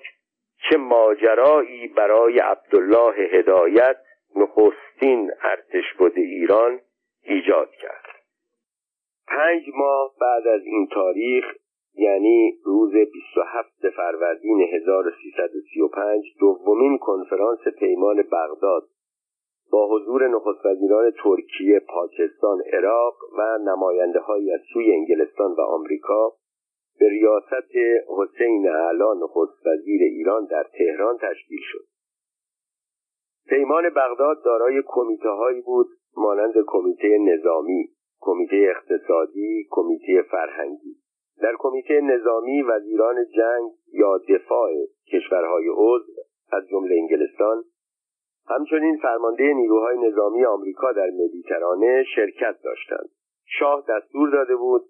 [0.70, 3.98] چه ماجرایی برای عبدالله هدایت
[4.36, 6.80] نخستین ارتش بود ایران
[7.24, 8.06] ایجاد کرد
[9.28, 11.46] پنج ماه بعد از این تاریخ
[11.94, 18.84] یعنی روز 27 فروردین 1335 دومین کنفرانس پیمان بغداد
[19.72, 26.34] با حضور نخست وزیران ترکیه، پاکستان، عراق و نماینده های از سوی انگلستان و آمریکا
[27.00, 27.72] به ریاست
[28.18, 31.86] حسین اعلا نخست وزیر ایران در تهران تشکیل شد.
[33.50, 40.96] پیمان بغداد دارای کمیته هایی بود مانند کمیته نظامی کمیته اقتصادی کمیته فرهنگی.
[41.42, 44.72] در کمیته نظامی وزیران جنگ یا دفاع
[45.14, 46.12] کشورهای عضو
[46.52, 47.64] از جمله انگلستان
[48.50, 53.10] همچنین فرمانده نیروهای نظامی آمریکا در مدیترانه شرکت داشتند.
[53.46, 54.82] شاه دستور داده بود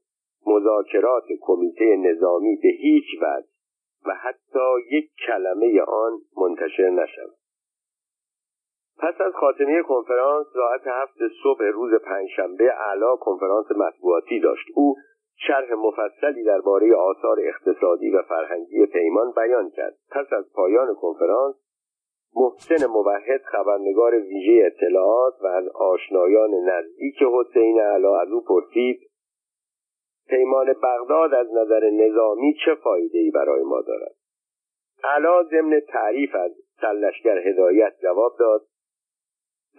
[0.48, 3.48] مذاکرات کمیته نظامی به هیچ وجه
[4.06, 7.47] و حتی یک کلمه آن منتشر نشود.
[9.00, 14.68] پس از خاتمه کنفرانس ساعت هفت صبح روز پنجشنبه اعلا کنفرانس مطبوعاتی داشت.
[14.76, 14.96] او
[15.48, 19.94] شرح مفصلی درباره آثار اقتصادی و فرهنگی پیمان بیان کرد.
[20.12, 21.56] پس از پایان کنفرانس
[22.36, 29.00] محسن موحد خبرنگار ویژه اطلاعات و از آشنایان نزدیک حسین علا از او پرسید
[30.30, 34.16] پیمان بغداد از نظر نظامی چه فایده ای برای ما دارد؟
[35.04, 38.62] علا ضمن تعریف از سلشگر هدایت جواب داد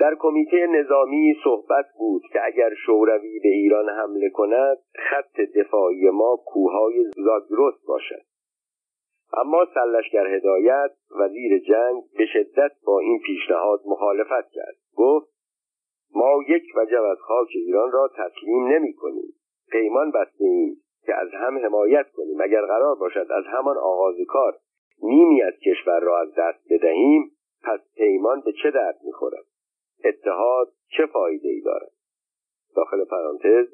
[0.01, 4.79] در کمیته نظامی صحبت بود که اگر شوروی به ایران حمله کند
[5.11, 8.23] خط دفاعی ما کوههای زاگرس باشد.
[9.33, 14.77] اما سلشگر هدایت وزیر جنگ به شدت با این پیشنهاد مخالفت کرد.
[14.97, 15.29] گفت
[16.15, 19.33] ما یک وجب از خاک ایران را تسلیم نمی کنیم.
[19.71, 22.41] پیمان بسته ایم که از هم حمایت کنیم.
[22.41, 24.57] اگر قرار باشد از همان آغاز کار
[25.03, 27.31] نیمی از کشور را از دست بدهیم
[27.63, 29.45] پس پیمان به چه درد می‌خورد
[30.05, 31.91] اتحاد چه فایده ای دارد؟
[32.77, 33.69] داخل پرانتز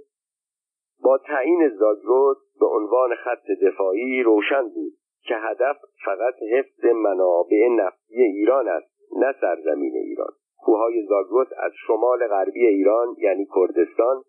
[1.03, 8.23] با تعیین زاگرس به عنوان خط دفاعی روشن بود که هدف فقط حفظ منابع نفتی
[8.23, 10.33] ایران است نه سرزمین ایران.
[10.57, 14.23] کوههای زاگرس از شمال غربی ایران یعنی کردستان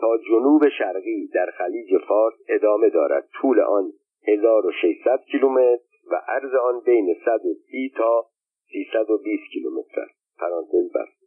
[0.00, 3.28] تا جنوب شرقی در خلیج فارس ادامه دارد.
[3.40, 3.92] طول آن
[4.28, 5.78] 1600 کیلومتر
[6.10, 8.26] و عرض آن بین 130 تا
[8.72, 10.06] 320 کیلومتر
[10.38, 11.23] پرانتز بست.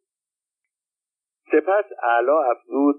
[1.51, 2.95] سپس اعلا افزود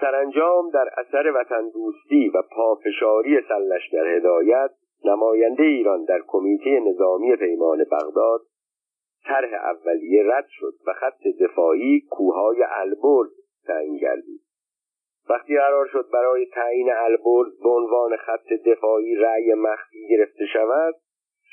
[0.00, 4.70] سرانجام در اثر وطن دوستی و پافشاری سلشگر هدایت
[5.04, 8.40] نماینده ایران در کمیته نظامی پیمان بغداد
[9.24, 13.30] طرح اولیه رد شد و خط دفاعی کوههای البرز
[13.66, 14.40] تعیین گردید.
[15.28, 20.94] وقتی قرار شد برای تعیین البرز به عنوان خط دفاعی رأی مخفی گرفته شود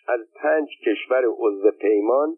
[0.07, 2.35] از پنج کشور عضو پیمان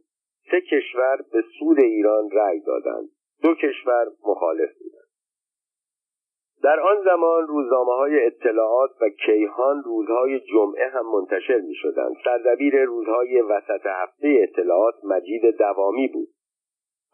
[0.51, 3.09] سه کشور به سود ایران رأی دادند.
[3.43, 5.01] دو کشور مخالف بودند
[6.63, 12.15] در آن زمان روزنامه های اطلاعات و کیهان روزهای جمعه هم منتشر می شدند.
[12.23, 16.27] سردبیر روزهای وسط هفته اطلاعات مجید دوامی بود.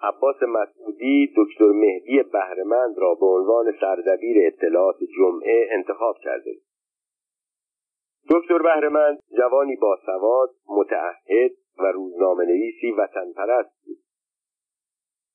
[0.01, 6.51] عباس مسعودی دکتر مهدی بهرمند را به عنوان سردبیر اطلاعات جمعه انتخاب کرده
[8.29, 13.97] دکتر بهرمند جوانی باسواد متعهد و روزنامه نویسی وطن پرست بود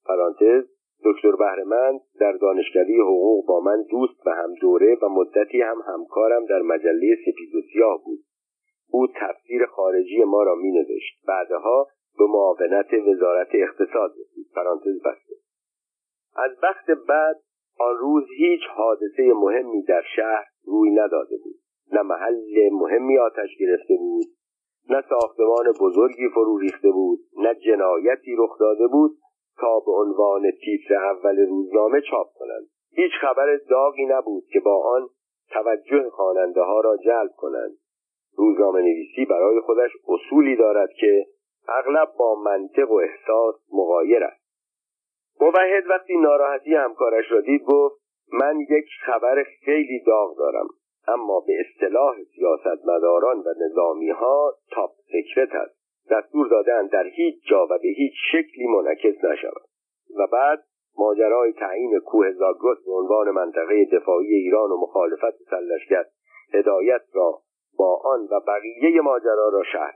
[0.04, 0.64] پرانتز
[1.04, 6.44] دکتر بهرمند در دانشکده حقوق با من دوست و هم دوره و مدتی هم همکارم
[6.44, 8.18] در مجله سپید و سیاه بود.
[8.90, 11.88] او تفسیر خارجی ما را می نوشت بعدها
[12.18, 14.46] به معاونت وزارت اقتصاد رسید.
[14.54, 15.34] پرانتز بسته.
[16.36, 17.36] از وقت بعد
[17.80, 21.56] آن روز هیچ حادثه مهمی در شهر روی نداده بود.
[21.92, 24.26] نه محل مهمی آتش گرفته بود
[24.88, 29.10] نه ساختمان بزرگی فرو ریخته بود نه جنایتی رخ داده بود.
[29.58, 32.66] تا به عنوان تیتر اول روزنامه چاپ کنند.
[32.92, 35.08] هیچ خبر داغی نبود که با آن
[35.50, 37.72] توجه خواننده ها را جلب کنند.
[38.36, 41.26] روزنامه نویسی برای خودش اصولی دارد که
[41.68, 44.42] اغلب با منطق و احساس مغایر است.
[45.40, 50.66] موحد وقتی ناراحتی همکارش را دید گفت من یک خبر خیلی داغ دارم
[51.08, 55.81] اما به اصطلاح سیاستمداران و نظامی ها تاپ سکرت است.
[56.10, 59.62] دستور دادن در هیچ جا و به هیچ شکلی منعکس نشود.
[60.18, 60.64] و بعد
[60.98, 66.04] ماجرای تعیین کوه زاگرس به عنوان منطقه دفاعی ایران و مخالفت سلشگر
[66.54, 67.38] هدایت را
[67.78, 69.94] با آن و بقیه ماجرا را شهر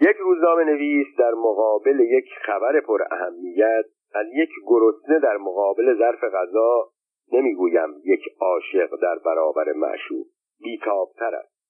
[0.00, 6.24] یک روزنامه نویس در مقابل یک خبر پر اهمیت از یک گرسنه در مقابل ظرف
[6.24, 6.88] غذا
[7.32, 10.26] نمی‌گویم یک عاشق در برابر معشوق
[10.60, 11.61] بیتابتر است.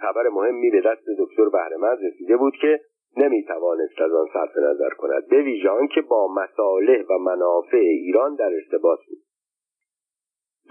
[0.00, 2.80] خبر مهمی به دست دکتر بهرمند رسیده بود که
[3.16, 8.50] نمی‌توانست از آن صرف نظر کند به ویژه که با مصالح و منافع ایران در
[8.54, 9.18] ارتباط بود.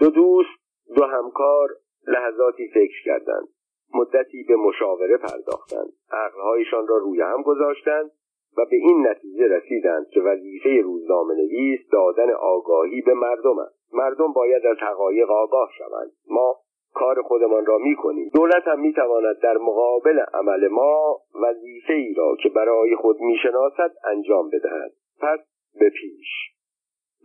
[0.00, 0.60] دو دوست
[0.96, 1.68] دو همکار
[2.06, 3.48] لحظاتی فکر کردند
[3.94, 8.10] مدتی به مشاوره پرداختند عقلهایشان را روی هم گذاشتند
[8.56, 13.94] و به این نتیجه رسیدند که وظیفه روزنامه نویس دادن آگاهی به مردم است.
[13.94, 16.12] مردم باید از حقایق آگاه شوند.
[16.30, 16.56] ما
[16.94, 22.14] کار خودمان را می کنیم دولت هم می تواند در مقابل عمل ما وظیفه ای
[22.14, 24.92] را که برای خود می شناسد انجام بدهد.
[25.20, 25.38] پس
[25.80, 26.28] به پیش.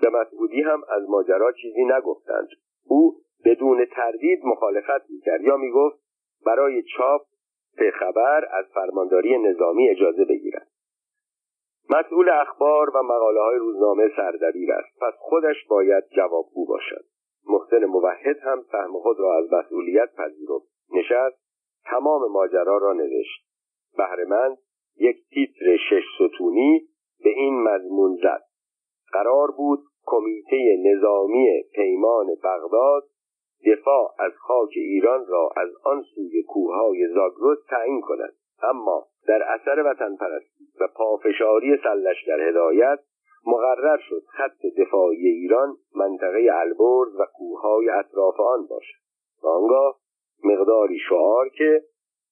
[0.02, 2.48] به مسعودی هم از ماجرا چیزی نگفتند.
[2.88, 5.42] او بدون تردید مخالفت می‌کرد.
[5.42, 6.00] یا می‌گفت
[6.46, 7.22] برای چاپ
[8.00, 10.68] خبر از فرمانداری نظامی اجازه بگیرد
[11.90, 15.00] مسئول اخبار و مقاله های روزنامه سردبیر است.
[15.02, 17.06] پس خودش باید جوابگو باشد.
[17.48, 20.68] محسن موحد هم سهم خود را از مسئولیت پذیرفت.
[20.92, 21.38] نشست
[21.86, 23.46] تمام ماجرا را نوشت.
[23.98, 24.58] بهرمند
[24.98, 26.88] یک تیتر شش ستونی
[27.24, 28.44] به این مضمون زد.
[29.14, 33.04] قرار بود کمیته نظامی پیمان بغداد
[33.66, 38.34] دفاع از خاک ایران را از آن سوی کوههای زاگرس تعیین کند.
[38.64, 43.00] اما در اثر وطن پرستی و پافشاری سلشگر هدایت
[43.48, 49.00] مقرر شد خط دفاعی ایران منطقه البرز و کوههای اطراف آن باشد.
[49.44, 50.00] آنگاه
[50.44, 51.84] مقداری شعار که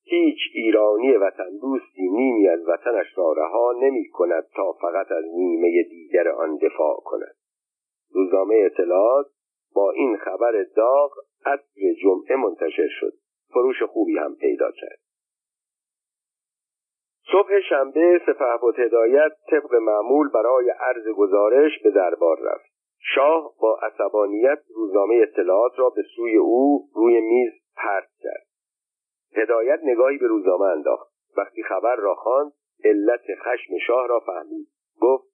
[0.04, 5.84] هیچ ایرانی وطن دوستی نیمی از وطنش را رها نمی کند تا فقط از نیمه
[5.89, 7.36] دیگر آن دفاع کند.
[8.13, 9.26] روزنامه اطلاعات
[9.76, 11.12] با این خبر داغ
[11.45, 13.13] عصر جمعه منتشر شد.
[13.54, 14.99] فروش خوبی هم پیدا کرد.
[17.32, 22.74] صبح شنبه سپهبد هدایت طبق معمول برای عرض گزارش به دربار رفت.
[23.16, 28.46] شاه با عصبانیت روزنامه اطلاعات را به سوی او روی میز پرت کرد.
[29.36, 31.14] هدایت نگاهی به روزنامه انداخت.
[31.38, 32.52] وقتی خبر را خواند
[32.84, 34.68] علت خشم شاه را فهمید.
[35.02, 35.26] گفت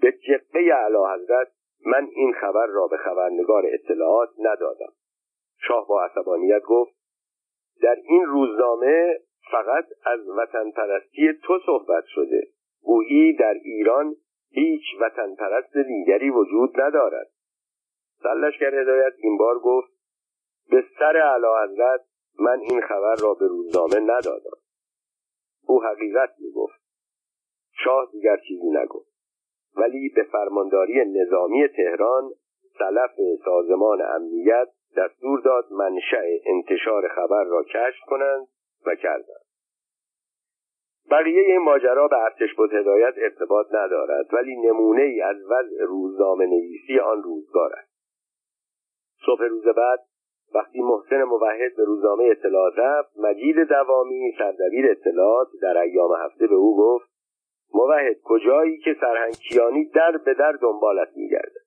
[0.00, 1.48] به جبهه اعلی حضرت
[1.86, 4.92] من این خبر را به خبرنگار اطلاعات ندادم.
[5.68, 6.94] شاه با عصبانیت گفت
[7.82, 9.18] در این روزنامه
[9.50, 12.46] فقط از وطن پرستی تو صحبت شده.
[12.82, 14.14] گویی در ایران
[14.50, 17.30] هیچ وطن پرست دیگری وجود ندارد.
[18.22, 19.92] سلشگر هدایت این بار گفت
[20.70, 22.00] به سر علا حضرت
[22.38, 24.58] من این خبر را به روزنامه ندادم.
[25.66, 26.80] او حقیقت می گفت
[27.84, 29.08] شاه دیگر چیزی نگفت.
[29.76, 32.30] ولی به فرمانداری نظامی تهران
[32.78, 38.46] سلف سازمان امنیت دستور داد منشأ انتشار خبر را کشف کنند
[38.88, 39.48] و کردند
[41.10, 46.46] بقیه این ماجرا به ارتش بود هدایت ارتباط ندارد ولی نمونه ای از وضع روزنامه
[46.46, 47.92] نویسی آن روزگار است.
[49.26, 49.98] صبح روز بعد
[50.54, 56.54] وقتی محسن موحد به روزنامه اطلاعات رفت مجید دوامی سردبیر اطلاعات در ایام هفته به
[56.54, 57.10] او گفت
[57.74, 61.60] موحد کجایی که سرهنگ کیانی در به در دنبالت میگرده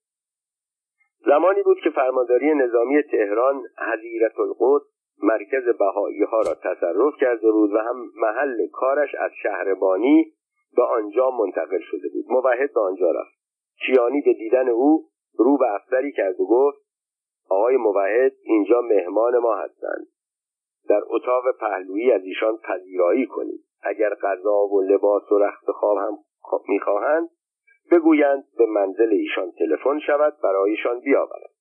[1.25, 3.63] زمانی بود که فرمانداری نظامی تهران
[3.93, 4.90] حضیرت القدس
[5.23, 10.33] مرکز بهایی ها را تصرف کرده بود و هم محل کارش از شهربانی
[10.75, 12.25] به آنجا منتقل شده بود.
[12.29, 13.33] موحد به آنجا رفت.
[13.85, 15.05] کیانی به دیدن او
[15.37, 16.77] رو به افسری کرد و گفت
[17.49, 20.07] آقای موحد اینجا مهمان ما هستند.
[20.89, 23.63] در اتاق پهلویی از ایشان پذیرایی کنید.
[23.83, 26.17] اگر غذا و لباس و رخت خواب هم
[26.67, 27.29] می‌خواهند
[27.91, 31.51] بگویند به منزل ایشان تلفن شود برایشان بیاورند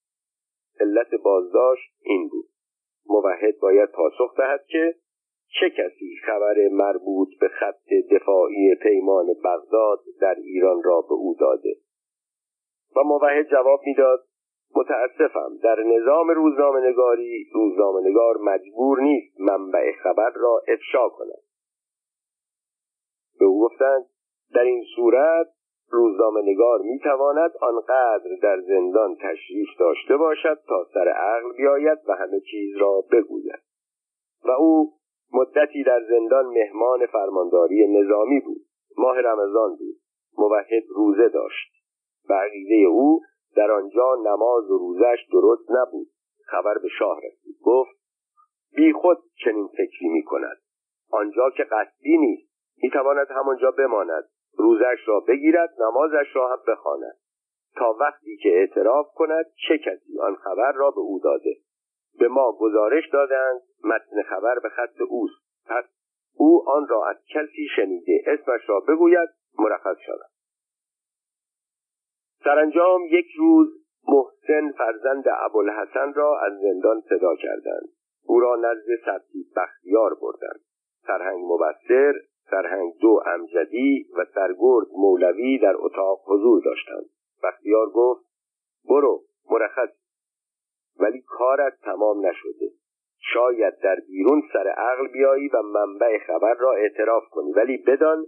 [0.81, 2.50] علت بازداشت این بود.
[3.11, 4.95] موحد باید پاسخ دهد که
[5.61, 11.77] چه کسی خبر مربوط به خط دفاعی پیمان بغداد در ایران را به او داده؟
[12.97, 14.25] و موحد جواب می‌داد
[14.77, 21.43] متاسفم در نظام روزنامه نگاری مجبور نیست منبع خبر را افشا کند.
[23.39, 24.07] به او گفتند
[24.55, 25.47] در این صورت
[25.91, 32.13] روزنامه نگار می تواند آنقدر در زندان تشریف داشته باشد تا سر عقل بیاید و
[32.13, 33.61] همه چیز را بگوید.
[34.45, 34.93] و او
[35.33, 38.61] مدتی در زندان مهمان فرمانداری نظامی بود.
[38.99, 39.97] ماه رمضان بود.
[40.39, 41.73] موحد روزه داشت.
[42.29, 42.41] و
[42.89, 43.21] او
[43.57, 46.07] در آنجا نماز و روزش درست نبود.
[46.47, 47.57] خبر به شاه رسید.
[47.65, 48.01] گفت
[48.77, 50.57] بی خود چنین فکری می کند
[51.11, 52.51] آنجا که قصدی نیست
[52.83, 54.25] می تواند همانجا بماند.
[54.57, 57.17] روزش را بگیرد نمازش را هم بخواند.
[57.77, 61.57] تا وقتی که اعتراف کند چه کسی آن خبر را به او داده؟
[62.19, 65.43] به ما گزارش دادند متن خبر به خط اوست.
[65.67, 65.85] پس
[66.37, 69.29] او آن را از کسی شنیده اسمش را بگوید
[69.59, 70.31] مرخص شود.
[72.45, 73.69] سرانجام یک روز
[74.09, 77.89] محسن فرزند ابوالحسن را از زندان صدا کردند.
[78.25, 80.61] او را نزد سبتی بختیار بردند.
[81.07, 82.15] سرهنگ مبصر
[82.51, 87.05] سرهنگ دو امجدی و سرگرد مولوی در اتاق حضور داشتند.
[87.43, 88.25] بختیار گفت
[88.89, 89.91] برو مرخص.
[91.01, 92.71] ولی کارت تمام نشده.
[93.19, 98.27] شاید در بیرون سر عقل بیایی و منبع خبر را اعتراف کنی ولی بدان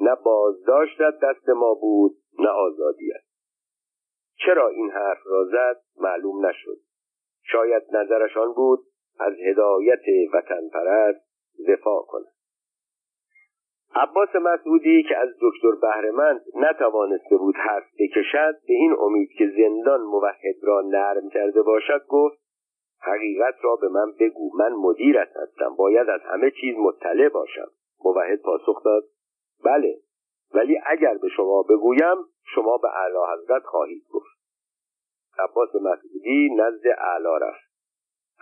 [0.00, 3.22] نه بازداشتت دست ما بود نه آزادیت.
[4.46, 6.78] چرا این حرف را زد؟ معلوم نشد.
[7.42, 8.78] شاید نظرشان بود
[9.20, 10.02] از هدایت
[10.34, 11.28] وطن پرست
[11.68, 12.37] دفاع کند.
[13.94, 20.00] عباس مسعودی که از دکتر بهرمند نتوانسته بود حرف بکشد به این امید که زندان
[20.00, 22.38] موحد را نرم کرده باشد گفت
[23.00, 27.70] حقیقت را به من بگو من مدیرت هستم باید از همه چیز مطلع باشم.
[28.04, 29.04] موحد پاسخ داد
[29.64, 29.98] بله
[30.54, 32.16] ولی اگر به شما بگویم
[32.54, 34.38] شما به اعلی حضرت خواهید گفت.
[35.38, 37.68] عباس مسعودی نزد اعلی رفت.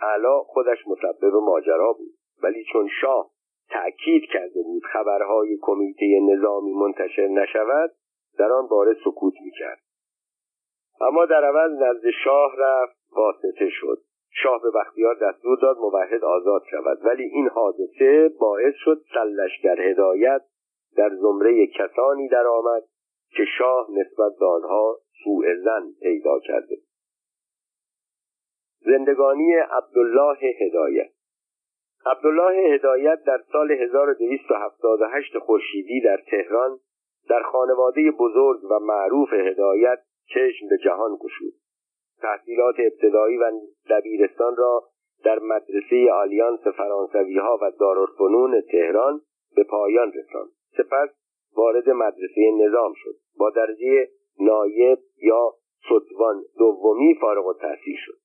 [0.01, 3.31] اعلی خودش مسبب ماجرا بود ولی چون شاه
[3.69, 7.91] تأکید کرده بود خبرهای کمیته نظامی منتشر نشود
[8.37, 9.79] در آن باره سکوت می‌کرد.
[11.01, 13.97] اما در عوض نزد شاه رفت واسطه شد.
[14.43, 20.41] شاه به بختیار دستور داد موحد آزاد شود ولی این حادثه باعث شد سلشگر هدایت
[20.97, 22.83] در زمره کسانی درآمد
[23.29, 26.77] که شاه نسبت به آنها سوء زن پیدا کرده.
[28.79, 31.16] زندگانی عبدالله هدایت
[32.11, 36.79] عبدالله هدایت در سال 1278 خورشیدی در تهران
[37.29, 39.99] در خانواده بزرگ و معروف هدایت
[40.33, 41.53] چشم به جهان گشود.
[42.21, 43.51] تحصیلات ابتدایی و
[43.89, 44.83] دبیرستان را
[45.23, 49.21] در مدرسه آلیانس فرانسوی ها و دارالفنون تهران
[49.55, 50.49] به پایان رساند.
[50.77, 51.09] سپس
[51.57, 53.15] وارد مدرسه نظام شد.
[53.37, 54.07] با درجه
[54.39, 55.53] نایب یا
[55.85, 58.17] ستوان دومی فارغ التحصیل شد.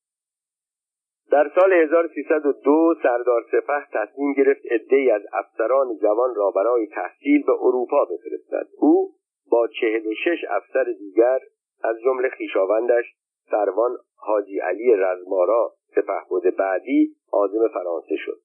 [1.32, 7.52] در سال 1302 سردار سپه تصمیم گرفت عدهای از افسران جوان را برای تحصیل به
[7.52, 8.68] اروپا بفرستد.
[8.78, 9.10] او
[9.50, 11.38] با چهل و شش افسر دیگر
[11.84, 13.04] از جمله خویشاوندش
[13.50, 18.38] سروان حاجی علی رزمارا سپهبد بعدی عازم فرانسه شد.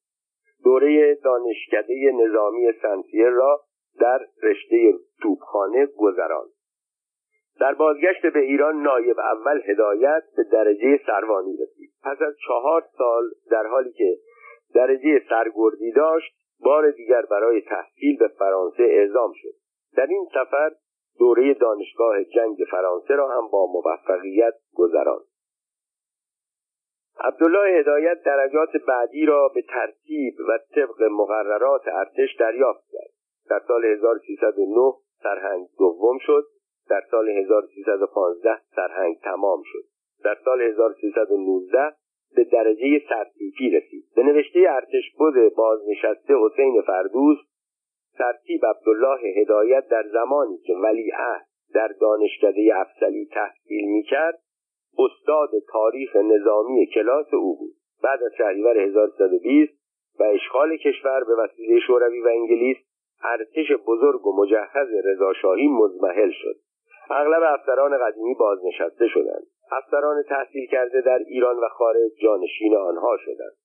[0.64, 3.60] دوره دانشکده نظامی سنسیر را
[4.00, 6.50] در رشته توپخانه گذراند.
[7.60, 11.77] در بازگشت به ایران نایب اول هدایت به درجه سروانی رسید.
[12.04, 14.18] پس از چهار سال در حالی که
[14.76, 19.54] درجه سرگردی داشت بار دیگر برای تحصیل به فرانسه اعزام شد.
[19.98, 20.72] در این سفر
[21.20, 25.26] دوره دانشگاه جنگ فرانسه را هم با موفقیت گذراند.
[27.20, 33.12] عبدالله هدایت درجات بعدی را به ترتیب و طبق مقررات ارتش دریافت کرد.
[33.50, 34.94] در سال 1309
[35.24, 36.44] سرهنگ دوم شد
[36.90, 39.97] در سال 1315 سرهنگ تمام شد.
[40.24, 41.96] در سال 1319
[42.36, 44.04] به درجه سرتیپی رسید.
[44.16, 47.38] به نوشته ارتش بود بازنشسته حسین فردوس
[48.18, 54.40] ترتیب عبدالله هدایت در زمانی که ولیعهد در دانشکده افسلی تحصیل می‌کرد
[55.00, 57.74] استاد تاریخ نظامی کلاس او بود.
[58.04, 59.74] بعد از شهریور 1320
[60.20, 62.78] و اشغال کشور به وسیله شوروی و انگلیس
[63.24, 66.56] ارتش بزرگ و مجهز رضاشاهی مزمحل شد.
[67.10, 69.48] اغلب افسران قدیمی بازنشسته شدند.
[69.72, 73.56] افسران تحصیل کرده در ایران و خارج جانشین آنها شدند.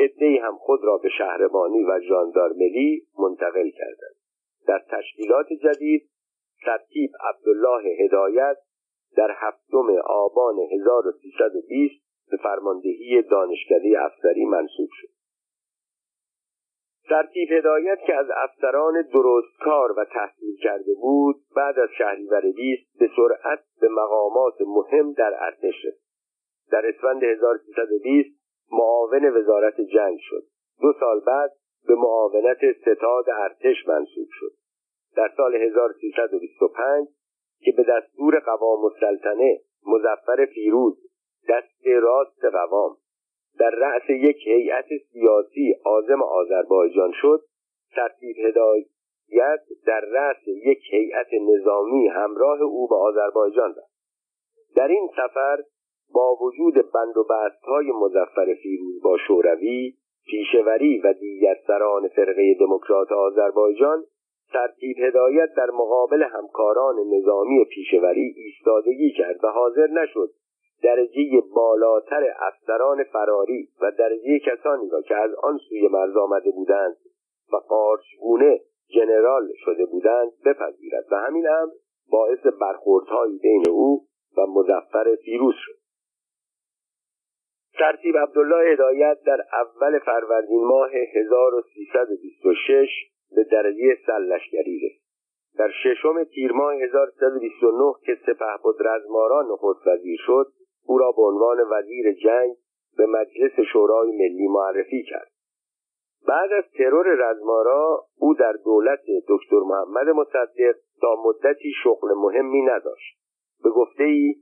[0.00, 4.16] عدهای هم خود را به شهربانی و ژاندارمری منتقل کردند.
[4.66, 6.08] در تشکیلات جدید
[6.64, 8.56] ترتیب عبدالله هدایت
[9.16, 15.17] در هفتم آبان 1320 به فرماندهی دانشکده افسری منصوب شد.
[17.08, 23.10] ترتیب هدایت که از افسران درستکار و تحصیل کرده بود بعد از شهریور 20 به
[23.16, 26.08] سرعت به مقامات مهم در ارتش رسید
[26.70, 28.28] در اسفند 1320
[28.72, 30.42] معاون وزارت جنگ شد.
[30.80, 31.52] دو سال بعد
[31.88, 34.52] به معاونت ستاد ارتش منصوب شد.
[35.16, 37.08] در سال 1325
[37.60, 40.98] که به دستور قوام السلطنه مزفر پیروز
[41.48, 42.96] دست راست قوام
[43.58, 47.40] در رأس یک هیئت سیاسی عازم آذربایجان شد
[47.96, 53.98] ترتیب هدایت در رأس یک هیئت نظامی همراه او به آذربایجان رفت.
[54.76, 55.58] در این سفر
[56.14, 57.24] با وجود بند و
[57.62, 59.94] های مزفر فیروز با شوروی
[60.26, 64.04] پیشوری و دیگر سران فرقه دموکرات آذربایجان
[64.52, 70.30] ترتیب هدایت در مقابل همکاران نظامی پیشوری ایستادگی کرد و حاضر نشد
[70.82, 76.96] درجه بالاتر افسران فراری و درجه کسانی را که از آن سوی مرز آمده بودند
[77.52, 81.70] و قارچگونه جنرال شده بودند بپذیرد و همین امر
[82.10, 84.06] باعث برخوردهایی بین او
[84.36, 85.78] و مزفر فیروز شد.
[87.78, 92.88] ترتیب عبدالله هدایت در اول فروردین ماه 1326
[93.36, 95.02] به درجه سلشگری رسید.
[95.58, 100.46] در ششم تیر ماه 1329 که سپهبد رزماران نخست وزیر شد
[100.88, 102.56] او را به عنوان وزیر جنگ
[102.96, 105.30] به مجلس شورای ملی معرفی کرد.
[106.28, 113.18] بعد از ترور رزمارا او در دولت دکتر محمد مصدق تا مدتی شغل مهمی نداشت.
[113.64, 114.34] به گفته ای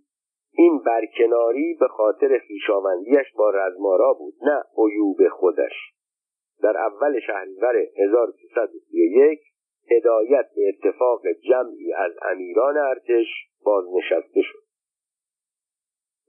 [0.52, 5.92] این برکناری به خاطر خیشاوندیش با رزمارا بود نه عیوب خودش.
[6.62, 9.40] در اول شهریور 1331
[9.90, 13.26] هدایت به اتفاق جمعی از امیران ارتش
[13.64, 14.65] بازنشسته شد.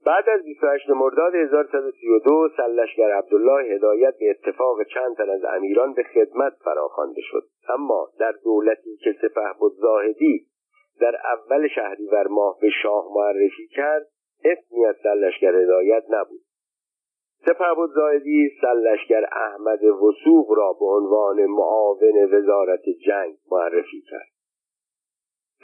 [0.06, 6.02] بعد از 28 مرداد 1132 سلشگر عبدالله هدایت به اتفاق چند تن از امیران به
[6.02, 7.42] خدمت فراخوانده شد.
[7.68, 10.46] اما در دولتی که سپه بود زاهدی
[11.00, 14.06] در اول شهریور ماه به شاه معرفی کرد
[14.44, 16.40] اسمی از سلشگر هدایت نبود.
[17.46, 24.37] سپه بود زاهدی سلشگر احمد وسوق را به عنوان معاون وزارت جنگ معرفی کرد.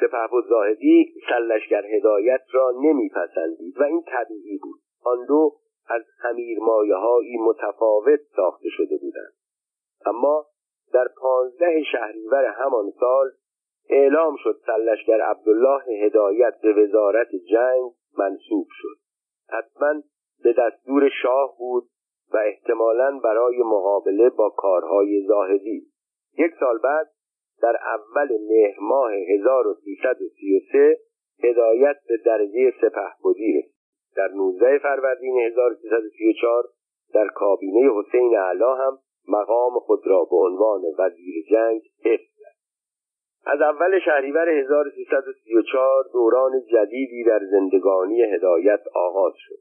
[0.01, 4.80] سپهبد زاهدی سلشگر هدایت را نمیپسندید و این طبیعی بود.
[5.05, 5.53] آن دو
[5.88, 9.32] از امیر مایه متفاوت ساخته شده بودند.
[10.07, 10.47] اما
[10.92, 13.30] در پانزده شهریور همان سال
[13.88, 18.97] اعلام شد سلشگر عبدالله هدایت به وزارت جنگ منصوب شد.
[19.49, 20.03] حتما
[20.45, 21.84] به دستور شاه بود
[22.32, 25.86] و احتمالا برای مقابله با کارهای زاهدی.
[26.38, 27.11] یک سال بعد
[27.62, 30.98] در اول مهر ماه 1333
[31.44, 33.74] هدایت به درجه سپه رسید.
[34.16, 36.64] در 19 فروردین 1334
[37.14, 38.98] در کابینه حسین علا هم
[39.28, 42.57] مقام خود را به عنوان وزیر جنگ حفظ کرد.
[43.46, 49.59] از اول شهریور 1334 دوران جدیدی در زندگانی هدایت آغاز شد.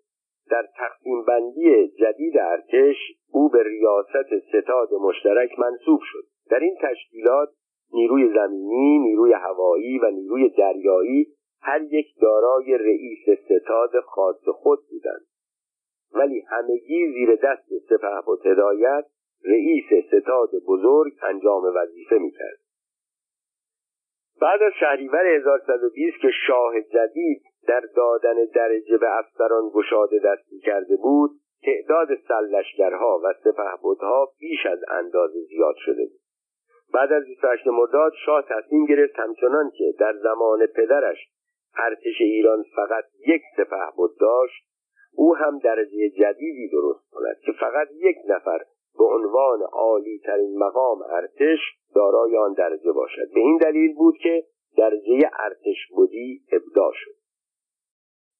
[0.49, 2.95] در تقسیم بندی جدید ارتش
[3.31, 6.23] او به ریاست ستاد مشترک منصوب شد.
[6.49, 7.49] در این تشکیلات
[7.93, 11.27] نیروی زمینی، نیروی هوایی و نیروی دریایی
[11.61, 15.25] هر یک دارای رئیس ستاد خاص خود بودند.
[16.13, 19.05] ولی همگی زیر دست سپه و هدایت
[19.45, 22.57] رئیس ستاد بزرگ انجام وظیفه می‌کرد.
[24.41, 30.95] بعد از شهریور 1120 که شاه جدید در دادن درجه به افسران گشاده دستی کرده
[30.95, 31.31] بود
[31.63, 36.22] تعداد سلشگرها و سپهبدها بیش از اندازه زیاد شده بود.
[36.93, 41.17] بعد از 28 مرداد شاه تصمیم گرفت همچنان که در زمان پدرش
[41.77, 44.63] ارتش ایران فقط یک سپه بود داشت
[45.15, 48.59] او هم درجه جدیدی درست کند که فقط یک نفر
[48.97, 51.59] به عنوان عالی ترین مقام ارتش
[51.95, 53.33] دارای آن درجه باشد.
[53.33, 54.43] به این دلیل بود که
[54.77, 57.22] درجه ارتش بودی ابدا شد.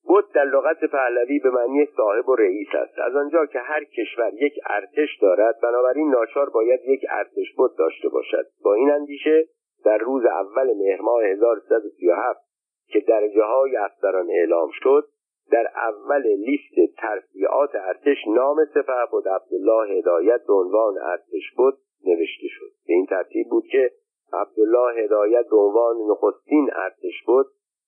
[0.08, 3.00] بود در لغت پهلوی به معنی صاحب و رئیس است.
[3.00, 8.10] از آنجا که هر کشور یک ارتش دارد بنابراین ناچار باید یک ارتش بود داشته
[8.10, 8.46] باشد.
[8.64, 9.46] با این اندیشه
[9.86, 12.40] در روز اول مهر ماه 1337
[12.88, 15.08] که درجه های افسران اعلام شد
[15.52, 21.74] در اول لیست ترفیعات ارتش نام سپه بود عبدالله هدایت به عنوان ارتش بود
[22.06, 22.72] نوشته شد.
[22.88, 23.92] به این ترتیب بود که
[24.34, 27.46] عبدالله هدایت به عنوان نخستین ارتش بود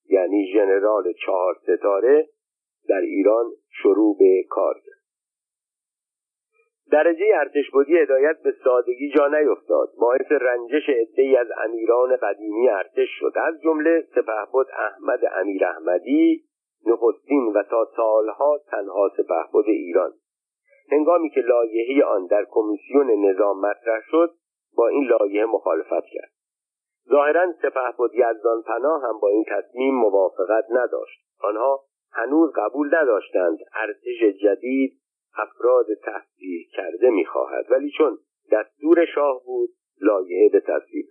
[0.10, 2.30] یعنی ژنرال چهار ستاره
[2.89, 3.45] در ایران
[3.82, 4.95] شروع به کار کرد.
[6.91, 9.89] درجه ارتش بودی هدایت به سادگی جا نیفتاد.
[9.99, 13.34] باعث رنجش عدهای از امیران قدیمی ارتش شد.
[13.36, 16.43] از جمله سپهبد احمد امیر احمدی
[16.86, 20.14] نخستین و تا سالها تنها سپهبد ایران.
[20.91, 24.34] هنگامی که لایحه آن در کمیسیون نظام مطرح شد
[24.78, 26.34] با این لایحه مخالفت کرد.
[27.10, 31.20] ظاهرا سپهبد یزدان پناه هم با این تصمیم موافقت نداشت.
[31.39, 35.01] آنها هنوز قبول نداشتند ارتش جدید
[35.38, 37.72] افراد تحصیل کرده می‌خواهد.
[37.72, 38.18] ولی چون
[38.51, 39.70] دستور شاه بود
[40.01, 41.06] لایحه به تصویب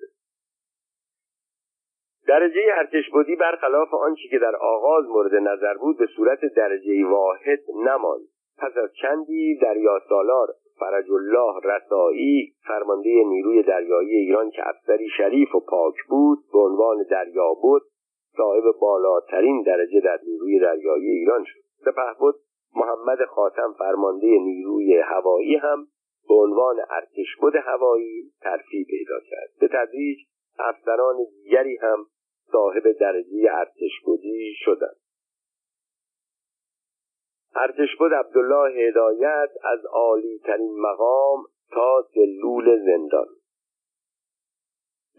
[2.27, 7.61] درجه ارتش بودی برخلاف آنچه که در آغاز مورد نظر بود به صورت درجه واحد
[7.75, 8.27] نماند.
[8.59, 15.55] پس از چندی دریا سالار فرج الله رسایی فرمانده نیروی دریایی ایران که افسری شریف
[15.55, 17.83] و پاک بود به عنوان دریا بود
[18.37, 21.61] صاحب بالاترین درجه در نیروی دریایی ایران شد.
[21.85, 22.35] سپهبد
[22.77, 25.87] محمد خاتم فرمانده نیروی هوایی هم
[26.29, 29.51] به عنوان ارتش بود هوایی ترفیع پیدا کرد.
[29.61, 30.19] به تدریج
[30.59, 32.07] افسران دیگری هم
[32.53, 35.04] صاحب درجه ارتش بودی شدند.
[37.57, 43.27] ارتش بود عبدالله هدایت از عالی ترین مقام تا سلول زندان.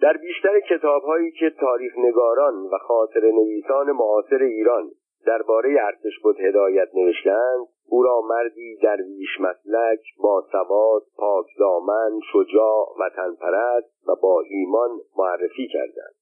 [0.01, 4.91] در بیشتر کتاب هایی که تاریخ نگاران و خاطر نویسان معاصر ایران
[5.25, 12.95] درباره ارتش بود هدایت نوشتند او را مردی درویش مسلک با سواد پاک دامن شجاع
[12.99, 16.15] وطن پرست و با ایمان معرفی کردند.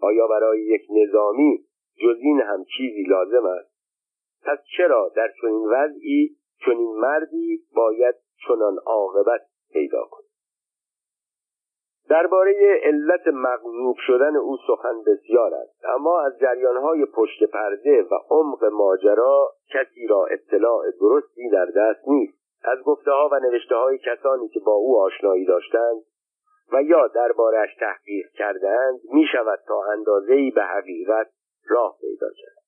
[0.00, 1.58] آیا برای یک نظامی
[2.02, 3.71] جز این هم چیزی لازم است؟
[4.44, 8.14] پس چرا در چنین وضعی چنین مردی باید
[8.48, 9.40] چنان عاقبت
[9.72, 10.32] پیدا کند
[12.08, 18.64] درباره علت مغلوب شدن او سخن بسیار است اما از جریانهای پشت پرده و عمق
[18.64, 22.38] ماجرا کسی را اطلاع درستی در دست نیست.
[22.64, 26.02] از گفته ها و نوشته های کسانی که با او آشنایی داشتند
[26.72, 31.30] و یا دربارهش تحقیق کردند می شود تا اندازه‌ای به حقیقت
[31.68, 32.61] راه پیدا کرد.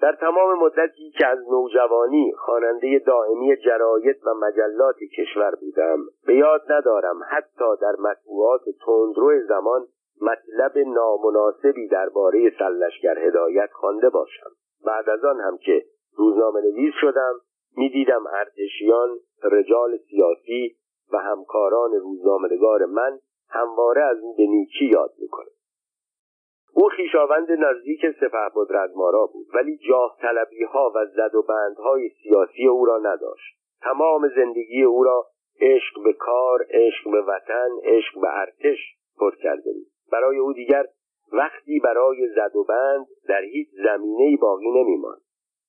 [0.00, 6.62] در تمام مدتی که از نوجوانی خواننده دائمی جراید و مجلات کشور بودم به یاد
[6.72, 9.86] ندارم حتی در مطبوعات تندرو زمان
[10.20, 14.50] مطلب نامناسبی درباره سلشگر هدایت خوانده باشم.
[14.86, 15.84] بعد از آن هم که
[16.16, 17.34] روزنامه نویس شدم
[17.76, 19.08] می‌دیدم ارتشیان
[19.42, 20.76] رجال سیاسی
[21.12, 23.18] و همکاران روزنامهنگار من
[23.48, 25.50] همواره از او به نیکی یاد می‌کنه
[26.74, 32.66] او خیشاوند نزدیک سپهبد رزمارا بود ولی جاه طلبی ها و زد و بندهای سیاسی
[32.66, 33.56] او را نداشت.
[33.82, 35.26] تمام زندگی او را
[35.60, 38.78] عشق به کار عشق به وطن عشق به ارتش
[39.18, 39.86] پر کرده بود.
[40.12, 40.84] برای او دیگر
[41.32, 45.20] وقتی برای زد و بند در هیچ زمینه باقی نمیماند.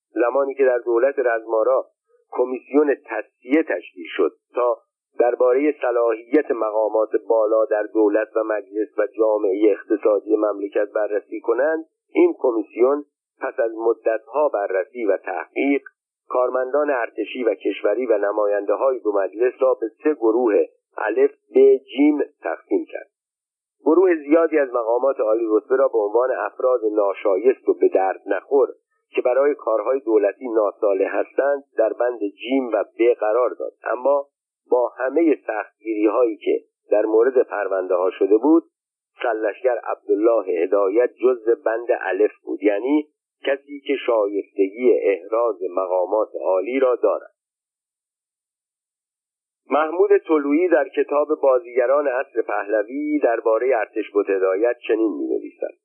[0.09, 1.85] زمانی که در دولت رزمارا
[2.31, 4.77] کمیسیون تصفیه تشکیل شد تا
[5.19, 12.35] درباره صلاحیت مقامات بالا در دولت و مجلس و جامعه اقتصادی مملکت بررسی کنند این
[12.39, 13.05] کمیسیون
[13.41, 15.81] پس از مدتها بررسی و تحقیق
[16.29, 20.53] کارمندان ارتشی و کشوری و نماینده های دو مجلس را به سه گروه
[20.97, 23.09] الف به جیم تقسیم کرد.
[23.85, 28.67] گروه زیادی از مقامات عالی رتبه را به عنوان افراد ناشایست و به درد نخور
[29.15, 33.71] که برای کارهای دولتی ناساله هستند در بند جیم و ب قرار داد.
[33.83, 34.27] اما
[34.69, 38.63] با همه سختگیری هایی که در مورد پرونده ها شده بود
[39.21, 43.07] سلشگر عبدالله هدایت جز بند الف بود یعنی
[43.45, 47.33] کسی که شایستگی احراز مقامات عالی را دارد.
[49.69, 55.83] محمود طلویی در کتاب بازیگران عصر پهلوی درباره ارتش بود هدایت چنین می نویسد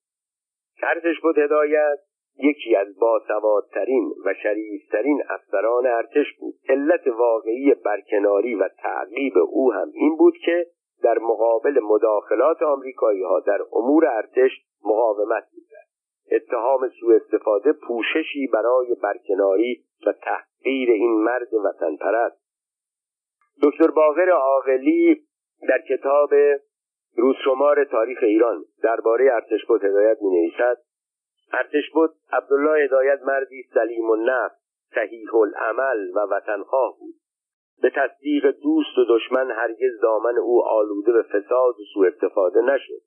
[1.23, 1.99] بود هدایت
[2.39, 6.55] یکی از باسوادترین و شریفترین افسران ارتش بود.
[6.69, 10.67] علت واقعی برکناری و تعقیب او هم این بود که
[11.03, 14.51] در مقابل مداخلات آمریکایی ها در امور ارتش
[14.85, 15.89] مقاومت می‌کرد.
[16.31, 22.49] اتهام سوء استفاده پوششی برای برکناری و تحقیر این مرد وطن پرست
[23.63, 25.23] دکتر باقر عاقلی
[25.69, 26.31] در کتاب
[27.17, 30.77] روزشمار تاریخ ایران درباره ارتش بود هدایت می نویسد
[31.53, 34.55] ارتش بود عبدالله هدایت مردی سلیم و نفس
[34.95, 37.15] صحیح العمل و وطنخواه بود.
[37.83, 43.03] به تصدیق دوست و دشمن هرگز دامن او آلوده به فساد و سوء استفاده نشد.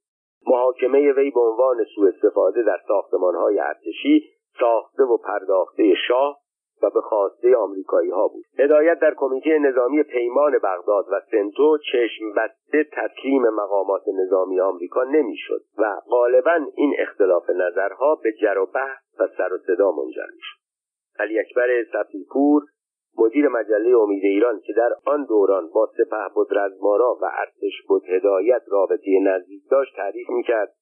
[0.48, 4.30] محاکمه وی به عنوان سوء استفاده در ساختمانهای ارتشی
[4.60, 6.41] ساخته و پرداخته شاه
[6.84, 8.46] و به خواسته آمریکایی ها بود.
[8.60, 15.62] هدایت در کمیته نظامی پیمان بغداد و سنتو چشم بسته تسلیم مقامات نظامی آمریکا نمی‌شد
[15.78, 20.62] و غالبا این اختلاف نظرها به جر و بحث و سر و صدا منجر می‌شد.
[21.20, 22.64] علی اکبر صفیپور
[23.18, 28.04] مدیر مجله امید ایران که در آن دوران با سپه بود رزمارا و ارتش بود
[28.10, 30.74] هدایت رابطه نزدیک داشت تعریف می‌کرد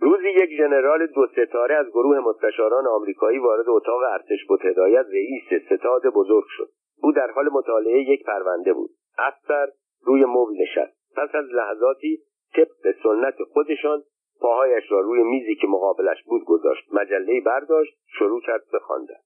[0.00, 4.64] روزی یک ژنرال دو ستاره از گروه مستشاران آمریکایی وارد اتاق ارتش بود.
[4.64, 6.68] هدایت رئیس ستاد بزرگ شد.
[7.02, 8.90] او در حال مطالعه یک پرونده بود.
[9.18, 9.68] افسر
[10.04, 10.96] روی مبل نشست.
[11.16, 12.18] پس از لحظاتی
[12.54, 14.02] طبق سنت خودشان
[14.40, 16.94] پاهایش را روی میزی که مقابلش بود گذاشت.
[16.94, 19.20] مجله برداشت شروع کرد به خواندن.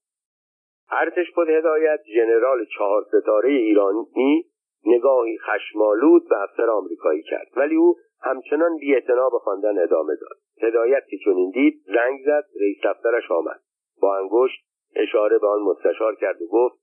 [0.91, 4.45] ارتش بود هدایت ژنرال چهار ستاره ایرانی
[4.85, 7.47] نگاهی خشمالود به افسر آمریکایی کرد.
[7.55, 10.42] ولی او همچنان بی به خواندن ادامه داد.
[10.61, 13.59] هدایت که چنین دید زنگ زد رئیس دفترش آمد.
[14.01, 16.75] با انگشت اشاره به آن مستشار کرد و گفت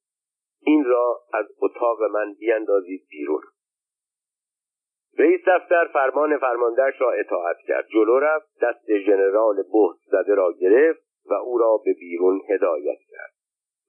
[0.63, 3.43] این را از اتاق من بیاندازید بیرون.
[5.19, 7.87] رئیس دفتر فرمان فرماندهش را اطاعت کرد.
[7.89, 13.33] جلو رفت دست ژنرال بهت زده را گرفت و او را به بیرون هدایت کرد.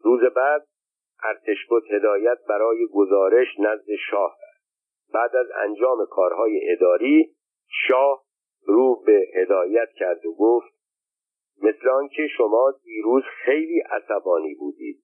[0.03, 0.67] روز بعد
[1.23, 4.37] ارتش بود هدایت برای گزارش نزد شاه
[5.13, 7.35] بعد از انجام کارهای اداری
[7.87, 8.23] شاه
[8.65, 10.73] رو به هدایت کرد و گفت
[11.61, 15.03] مثل آنکه شما دیروز خیلی عصبانی بودید.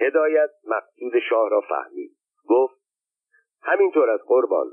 [0.00, 2.16] هدایت مقصود شاه را فهمید.
[2.48, 2.80] گفت
[3.62, 4.66] همینطور از قربان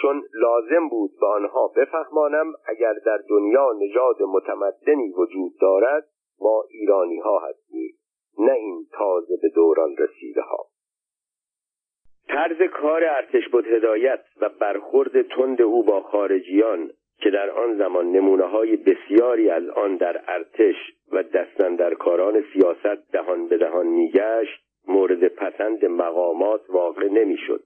[0.00, 6.08] چون لازم بود به آنها بفهمانم اگر در دنیا نژاد متمدنی وجود دارد
[6.40, 7.98] ما ایرانی ها هستیم
[8.38, 10.66] نه این تازه به دوران رسیده ها
[12.28, 16.90] طرز کار ارتش بود هدایت و برخورد تند او با خارجیان
[17.20, 20.76] که در آن زمان نمونه های بسیاری از آن در ارتش
[21.12, 21.22] و
[21.98, 27.62] کاران سیاست دهان به دهان میگشت مورد پسند مقامات واقع نمی‌شد.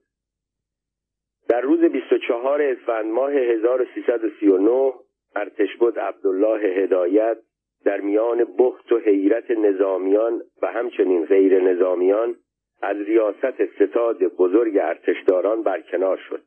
[1.49, 4.93] در روز 24 اسفند ماه 1339
[5.37, 7.39] ارتشبد عبدالله هدایت
[7.85, 12.37] در میان بخت و حیرت نظامیان و همچنین غیر نظامیان
[12.83, 16.43] از ریاست ستاد بزرگ ارتشداران برکنار شد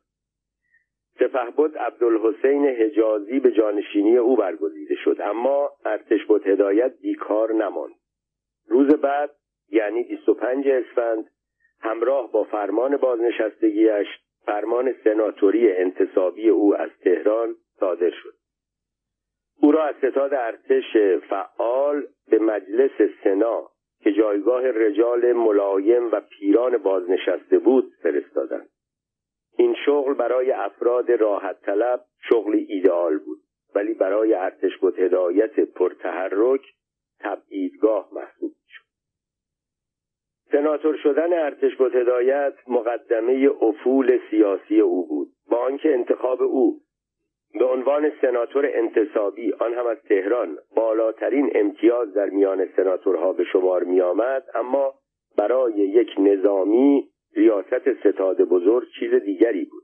[1.19, 7.93] سپهبد عبدالحسین حجازی به جانشینی او برگزیده شد اما ارتشبد هدایت بیکار نماند.
[8.67, 9.29] روز بعد
[9.69, 11.25] یعنی 25 اسفند
[11.81, 14.07] همراه با فرمان بازنشستگیش
[14.45, 18.33] فرمان سناتوری انتصابی او از تهران صادر شد.
[19.61, 20.97] او را از ستاد ارتش
[21.29, 23.69] فعال به مجلس سنا
[24.03, 28.69] که جایگاه رجال ملایم و پیران بازنشسته بود فرستادند.
[29.57, 33.39] این شغل برای افراد راحت طلب شغلی ایدئال بود
[33.75, 36.61] ولی برای ارتش بود هدایت پرتحرک
[37.19, 38.83] تبعیدگاه محسوب شد
[40.51, 45.27] سناتور شدن ارتش بود هدایت مقدمه افول سیاسی او بود.
[45.49, 46.79] با آنکه انتخاب او
[47.59, 53.83] به عنوان سناتور انتصابی آن هم از تهران بالاترین امتیاز در میان سناتورها به شمار
[53.83, 54.93] می آمد اما
[55.37, 59.83] برای یک نظامی ریاست ستاد بزرگ چیز دیگری بود.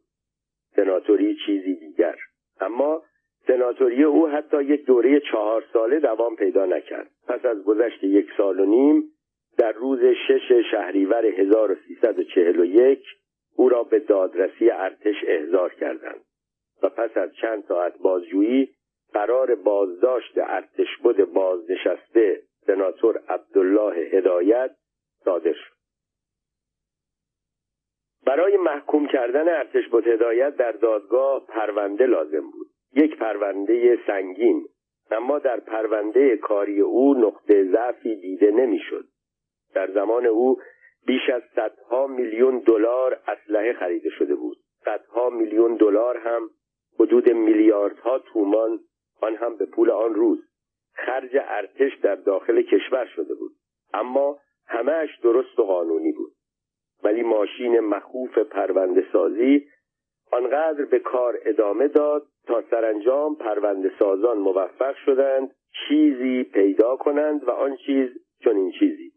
[0.75, 2.15] سناتوری چیزی دیگر.
[2.61, 3.03] اما
[3.47, 7.09] سناتوری او حتی یک دوره چهار ساله دوام پیدا نکرد.
[7.27, 9.03] پس از گذشت یک سال و نیم
[9.57, 13.03] در روز شش شهریور 1341
[13.55, 16.21] او را به دادرسی ارتش احضار کردند.
[16.83, 18.69] و پس از چند ساعت بازجویی
[19.13, 24.71] قرار بازداشت ارتشبد بازنشسته سناتور عبدالله هدایت
[25.25, 25.72] صادر شد.
[28.25, 32.67] برای محکوم کردن ارتشبد هدایت در دادگاه پرونده لازم بود.
[32.95, 34.65] یک پرونده سنگین
[35.11, 39.05] اما در پرونده کاری او نقطه ضعفی دیده نمی‌شد.
[39.75, 40.57] در زمان او
[41.05, 44.57] بیش از صدها میلیون دلار اسلحه خریده شده بود.
[44.85, 46.49] صدها میلیون دلار هم
[46.99, 48.79] حدود میلیاردها تومان
[49.21, 50.39] آن هم به پول آن روز
[50.93, 53.51] خرج ارتش در داخل کشور شده بود.
[53.93, 56.32] اما همهش درست و قانونی بود.
[57.03, 59.67] ولی ماشین مخوف پرونده سازی
[60.31, 65.51] آنقدر به کار ادامه داد تا سرانجام پرونده سازان موفق شدند
[65.87, 68.09] چیزی پیدا کنند و آن چیز
[68.43, 69.11] چنین چیزی.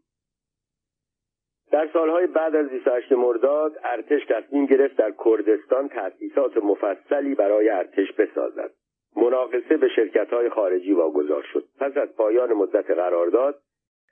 [1.71, 8.11] در سالهای بعد از 28 مرداد ارتش تصمیم گرفت در کردستان تأسیسات مفصلی برای ارتش
[8.11, 8.71] بسازد.
[9.15, 11.63] مناقصه به شرکت های خارجی واگذار شد.
[11.79, 13.61] پس از پایان مدت قرارداد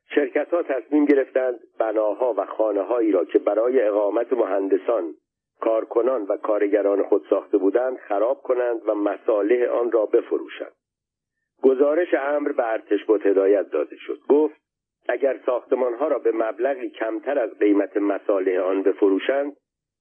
[0.10, 5.14] شرکت ها تصمیم گرفتند بناها و خانه هایی را که برای اقامت مهندسان
[5.62, 10.72] کارکنان و کارگران خود ساخته بودند خراب کنند و مصالح آن را بفروشند.
[11.64, 14.20] گزارش امر به ارتش بود هدایت داده شد.
[14.30, 14.56] گفت
[15.10, 19.58] اگر ساختمانها را به مبلغی کمتر از قیمت مساله آن بفروشند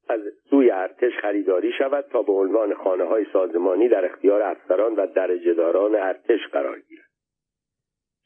[0.09, 5.07] از سوی ارتش خریداری شود تا به عنوان خانه های سازمانی در اختیار افسران و
[5.07, 7.14] درجهداران ارتش قرار گیرد.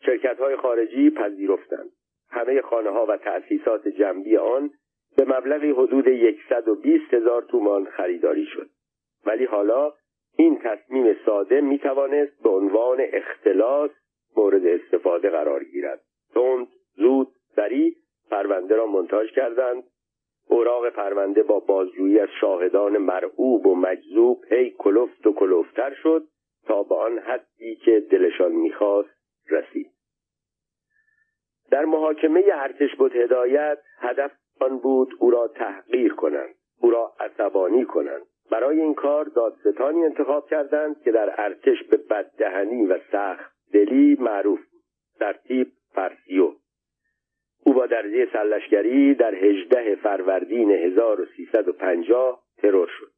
[0.07, 1.91] شرکت های خارجی پذیرفتند.
[2.31, 4.71] همه خانه ها و تأسیسات جنبی آن
[5.17, 6.05] به مبلغی حدود
[6.49, 8.69] 120 هزار تومان خریداری شد.
[9.27, 9.93] ولی حالا
[10.37, 13.91] این تصمیم ساده می توانست به عنوان اختلاس
[14.37, 16.01] مورد استفاده قرار گیرد.
[16.35, 17.95] تند زود سریع
[18.31, 19.85] پرونده را منتاج کردند.
[20.49, 26.23] اوراق پرونده با بازجویی از شاهدان مرعوب و مجذوب هی کلفت و کلفتر شد
[26.67, 29.18] تا به آن حدی که دلشان می‌خواست
[29.51, 29.91] رسید.
[31.71, 37.85] در محاکمه ارتش بود هدایت هدف آن بود او را تحقیر کنند او را عصبانی
[37.85, 38.23] کنند.
[38.51, 44.61] برای این کار دادستانی انتخاب کردند که در ارتش به بددهنی و سخت دلی معروف
[44.71, 44.83] بود
[45.21, 46.53] ترتیب فرسیو
[47.65, 53.18] او با درجه سلشگری در هجده فروردین 1350 ترور شد.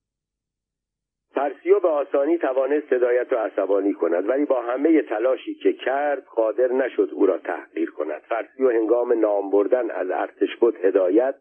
[1.34, 6.72] فرسیو به آسانی توانست هدایت را عصبانی کند ولی با همه تلاشی که کرد قادر
[6.72, 8.20] نشد او را تحقیر کند.
[8.20, 11.34] فرسیو هنگام نام بردن از ارتشبد هدایت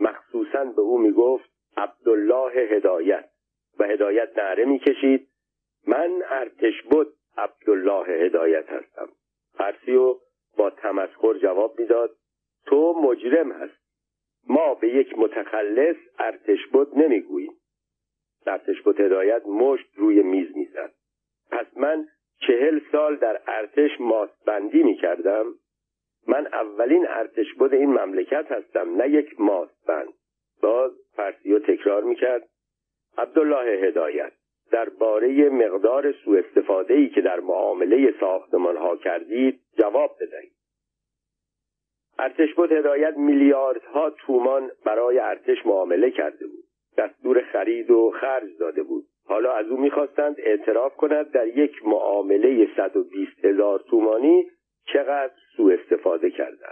[0.00, 3.24] مخصوصا به او می‌گفت عبدالله هدایت.
[3.78, 5.28] و هدایت نعره می‌کشید.
[5.86, 7.06] من ارتشبد
[7.38, 9.08] عبدالله هدایت هستم.
[9.58, 10.14] فرسیو
[10.56, 12.10] با تمسخر جواب می‌داد
[12.66, 13.84] تو مجرم هستی
[14.48, 17.52] ما به یک متخلف ارتشبد نمی‌گوییم.
[18.48, 20.92] ارتش بود هدایت مشت روی میز می‌زد.
[21.50, 22.06] پس من
[22.46, 25.54] چهل سال در ارتش ماستبندی می‌کردم.
[26.28, 30.12] من اولین ارتش بود این مملکت هستم نه یک ماستبند.
[30.62, 32.48] باز فرسیو تکرار می‌کرد.
[33.18, 34.32] عبدالله هدایت.
[34.72, 40.52] درباره مقدار سوء استفاده ای که در معامله ساختمان ها کردید جواب بدهید.
[42.18, 46.63] ارتش بود هدایت میلیاردها تومان برای ارتش معامله کرده بود.
[46.98, 49.04] دستور خرید و خرج داده بود.
[49.26, 54.50] حالا از او می‌خواستند اعتراف کند در یک معامله 120 هزار تومانی
[54.92, 56.66] چقدر سوء استفاده کرده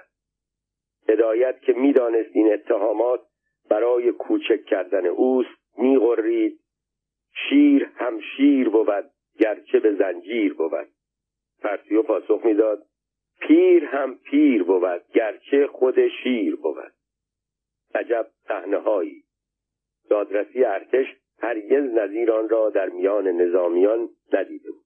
[1.09, 3.21] هدایت که می‌دانست این اتهامات
[3.71, 6.61] برای کوچک کردن اوست میغرید.
[7.49, 10.89] شیر هم شیر بود گرچه به زنجیر بود.
[11.63, 12.83] فرسیو پاسخ می‌داد
[13.41, 16.93] پیر هم پیر بود گرچه خود شیر بود.
[17.95, 18.27] عجب
[18.85, 19.22] هایی
[20.11, 21.07] دادرسی ارتش
[21.43, 24.83] هرگز نظیر آن را در میان نظامیان ندیده بود.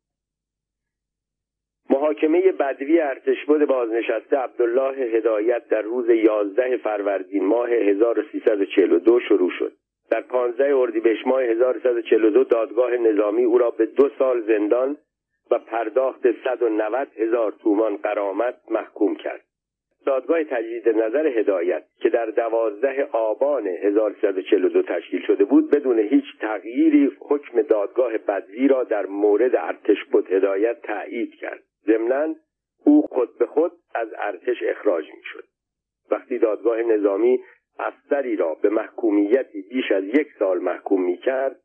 [1.90, 9.72] محاکمه بدوی ارتش بود بازنشسته عبدالله هدایت در روز 11 فروردین ماه 1342 شروع شد.
[10.10, 14.96] در 15 اردیبهشت ماه 1342 دادگاه نظامی او را به دو سال زندان
[15.50, 19.44] و پرداخت 190 هزار تومان قرامت محکوم کرد.
[20.06, 27.10] دادگاه تجدید نظر هدایت که در دوازده آبان 1342 تشکیل شده بود بدون هیچ تغییری
[27.20, 32.34] حکم دادگاه بدوی را در مورد ارتش بود هدایت تایید کرد ضمنا
[32.84, 35.44] او خود به خود از ارتش اخراج می شد
[36.10, 37.40] وقتی دادگاه نظامی
[37.78, 41.56] افسری را به محکومیتی بیش از یک سال محکوم می کرد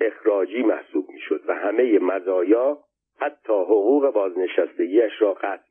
[0.00, 2.78] اخراجی محسوب می شد و همه مزایا
[3.18, 5.69] حتی حقوق بازنشستگیش را قطع.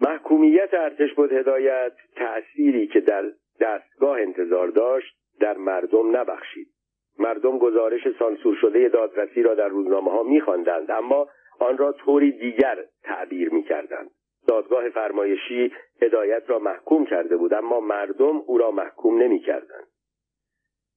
[0.00, 3.24] محکومیت ارتش بود هدایت تأثیری که در
[3.60, 6.68] دستگاه انتظار داشت در مردم نبخشید.
[7.18, 11.28] مردم گزارش سانسور شده دادرسی را در روزنامه ها میخواندند اما
[11.60, 14.10] آن را طوری دیگر تعبیر می‌کردند.
[14.48, 15.72] دادگاه فرمایشی
[16.02, 19.86] هدایت را محکوم کرده بود اما مردم او را محکوم نمی‌کردند.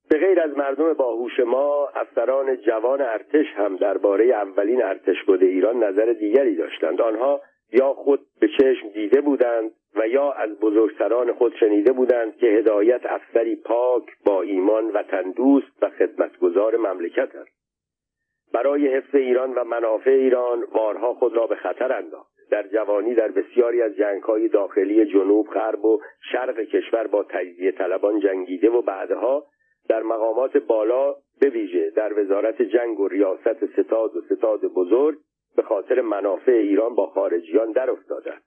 [0.09, 5.83] به غیر از مردم باهوش ما افسران جوان ارتش هم درباره اولین ارتش بوده ایران
[5.83, 7.01] نظر دیگری داشتند.
[7.01, 7.41] آنها
[7.73, 13.01] یا خود به چشم دیده بودند و یا از بزرگتران خود شنیده بودند که هدایت
[13.05, 17.57] افسری پاک با ایمان و تندوست و خدمتگزار مملکت است.
[18.53, 22.37] برای حفظ ایران و منافع ایران بارها خود را به خطر انداخت.
[22.51, 26.01] در جوانی در بسیاری از جنگهای داخلی جنوب غرب و
[26.31, 29.45] شرق کشور با تجزیه طلبان جنگیده و بعدها
[29.89, 35.17] در مقامات بالا به ویژه در وزارت جنگ و ریاست ستاد و ستاد بزرگ
[35.57, 38.43] به خاطر منافع ایران با خارجیان در افتادند.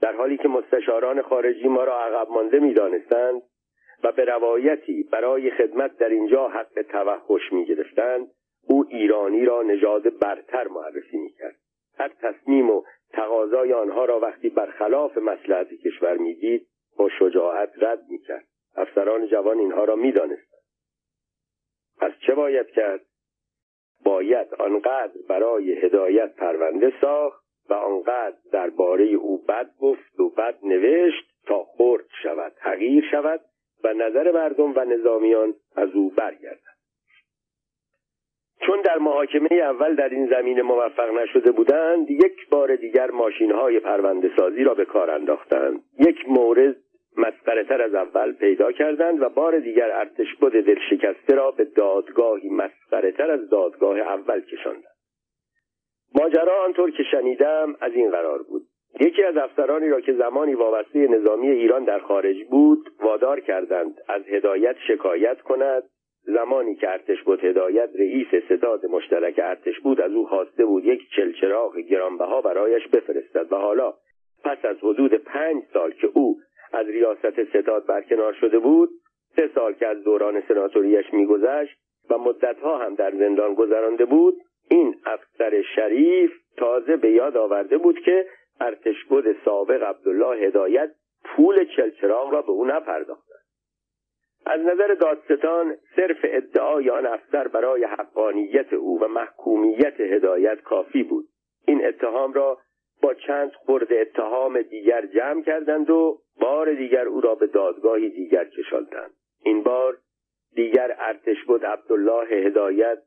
[0.00, 3.42] در حالی که مستشاران خارجی ما را عقب مانده می‌دانستند
[4.02, 8.30] و به روایتی برای خدمت در اینجا حق توحش می‌گرفتند
[8.68, 11.56] او ایرانی را نژاد برتر معرفی می‌کرد.
[11.98, 12.82] هر تصمیم و
[13.12, 16.66] تقاضای آنها را وقتی برخلاف مسلحت کشور می‌دید
[16.96, 18.46] با شجاعت رد می‌کرد.
[18.76, 20.62] افسران جوان اینها را می‌دانستند.
[22.00, 23.00] پس چه باید کرد؟
[24.04, 31.24] باید آنقدر برای هدایت پرونده ساخت و آنقدر درباره او بد گفت و بد نوشت
[31.46, 33.40] تا خرد شود حقیر شود
[33.84, 36.74] و نظر مردم و نظامیان از او برگردد.
[38.66, 43.80] چون در محاکمه اول در این زمینه موفق نشده بودند یک بار دیگر ماشین های
[43.80, 45.82] پرونده سازی را به کار انداختند.
[45.98, 46.76] یک مورد
[47.16, 51.64] مسخره تر از اول پیدا کردند و بار دیگر ارتش بود دل شکسته را به
[51.64, 54.94] دادگاهی مسخره تر از دادگاه اول کشاندند.
[56.14, 58.62] ماجرا آنطور که شنیدم از این قرار بود.
[59.00, 64.22] یکی از افسرانی را که زمانی وابسته نظامی ایران در خارج بود وادار کردند از
[64.28, 65.82] هدایت شکایت کند.
[66.26, 71.00] زمانی که ارتش بود هدایت رئیس ستاد مشترک ارتش بود از او خواسته بود یک
[71.16, 73.94] چلچراغ گرانبها برایش بفرستد و حالا
[74.44, 76.36] پس از حدود پنج سال که او
[76.74, 78.90] از ریاست ستاد برکنار شده بود
[79.36, 81.78] سه سال که از دوران سناتوریش میگذشت
[82.10, 84.34] و مدتها هم در زندان گذرانده بود
[84.70, 88.26] این افسر شریف تازه به یاد آورده بود که
[88.60, 90.90] ارتشبد سابق عبدالله هدایت
[91.24, 93.34] پول چلچراغ را به او نپرداخت
[94.46, 101.24] از نظر دادستان صرف ادعای آن افسر برای حقانیت او و محکومیت هدایت کافی بود.
[101.66, 102.58] این اتهام را
[103.02, 108.44] با چند خورد اتهام دیگر جمع کردند و بار دیگر او را به دادگاهی دیگر
[108.44, 109.14] کشاندند.
[109.44, 109.98] این بار
[110.54, 112.98] دیگر ارتش بود عبدالله هدایت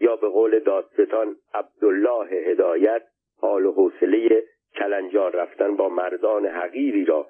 [0.00, 3.02] یا به قول دادستان عبدالله هدایت
[3.40, 7.26] حال و حوصله کلنجار رفتن با مردان حقیری را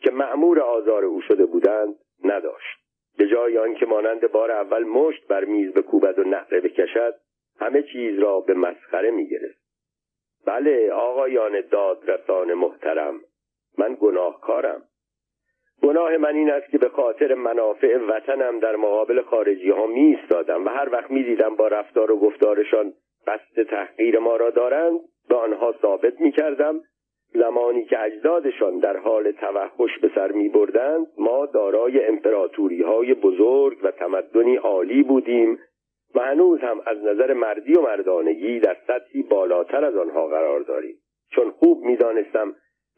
[0.00, 2.84] که معمور آزار او شده بودند نداشت.
[3.18, 7.14] به جای آنکه مانند بار اول مشت بر میز بکوبد و نقره بکشد
[7.60, 9.64] همه چیز را به مسخره می‌گرفت.
[10.46, 13.20] بله آقایان دادرسان محترم
[13.78, 14.82] من گناهکارم.
[15.82, 20.18] گناه من این است که به خاطر منافع وطنم در مقابل خارجی ها می
[20.48, 22.92] و هر وقت می دیدم با رفتار و گفتارشان
[23.26, 26.80] قصد تحقیر ما را دارند به آنها ثابت می کردم
[27.34, 33.78] زمانی که اجدادشان در حال توحش به سر می بردند ما دارای امپراتوری های بزرگ
[33.82, 35.58] و تمدنی عالی بودیم
[36.14, 40.94] و هنوز هم از نظر مردی و مردانگی در سطحی بالاتر از آنها قرار داریم.
[41.30, 42.54] چون خوب می‌دانستم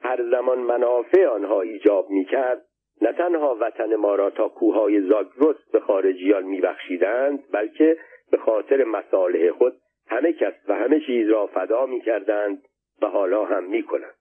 [0.07, 2.63] هر زمان منافع آنها ایجاب می‌کرد
[3.03, 7.99] نه تنها وطن ما را تا کوههای زاگرس به خارجیان میبخشیدند بلکه
[8.31, 9.77] به خاطر مصالح خود
[10.09, 12.63] همه کس و همه چیز را فدا می‌کردند
[13.03, 14.15] و حالا هم می‌کنند.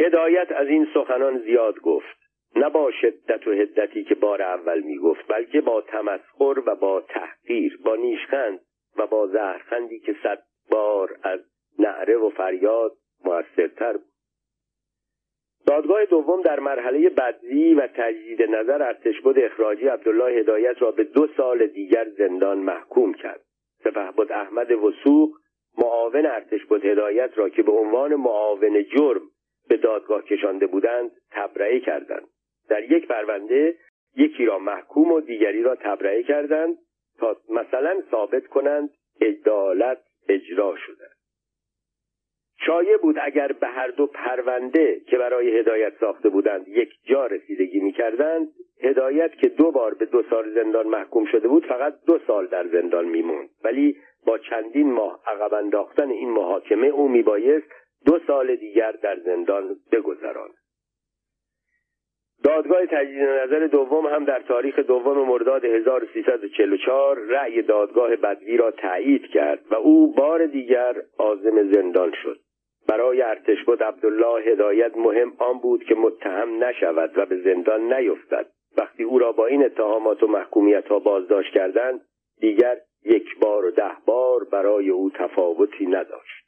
[0.00, 2.18] هدایت از این سخنان زیاد گفت.
[2.56, 7.78] نه با شدت و هدتی که بار اول می‌گفت بلکه با تمسخر و با تحقیر
[7.84, 8.60] با نیشخند
[8.96, 11.40] و با زهرخندی که صد بار از
[11.78, 12.92] نعره و فریاد
[13.24, 14.08] موثرتر بود.
[15.66, 21.26] دادگاه دوم در مرحله بدوی و تجدید نظر ارتشبد اخراجی عبدالله هدایت را به دو
[21.36, 23.40] سال دیگر زندان محکوم کرد.
[23.84, 25.30] سپهبد احمد وسوق
[25.78, 29.22] معاون ارتشبد هدایت را که به عنوان معاون جرم
[29.68, 32.28] به دادگاه کشانده بودند تبرئه کردند.
[32.68, 33.76] در یک پرونده
[34.16, 36.78] یکی را محکوم و دیگری را تبرئه کردند
[37.18, 38.90] تا مثلا ثابت کنند
[39.20, 39.98] عدالت
[40.28, 41.17] اجرا شده.
[42.66, 47.80] شایع بود اگر به هر دو پرونده که برای هدایت ساخته بودند یک جا رسیدگی
[47.80, 48.48] می کردند
[48.82, 52.66] هدایت که دو بار به دو سال زندان محکوم شده بود فقط دو سال در
[52.66, 53.48] زندان میموند.
[53.64, 53.96] ولی
[54.26, 57.66] با چندین ماه عقب انداختن این محاکمه او میبایست
[58.06, 60.54] دو سال دیگر در زندان بگذراند.
[62.44, 69.26] دادگاه تجدید نظر دوم هم در تاریخ دوم مرداد 1344 رأی دادگاه بدوی را تایید
[69.26, 72.38] کرد و او بار دیگر عازم زندان شد.
[72.88, 78.46] برای ارتشبد عبدالله هدایت مهم آن بود که متهم نشود و به زندان نیفتد.
[78.78, 82.00] وقتی او را با این اتهامات و محکومیت ها بازداشت کردند
[82.40, 86.44] دیگر یک بار و ده بار برای او تفاوتی نداشت.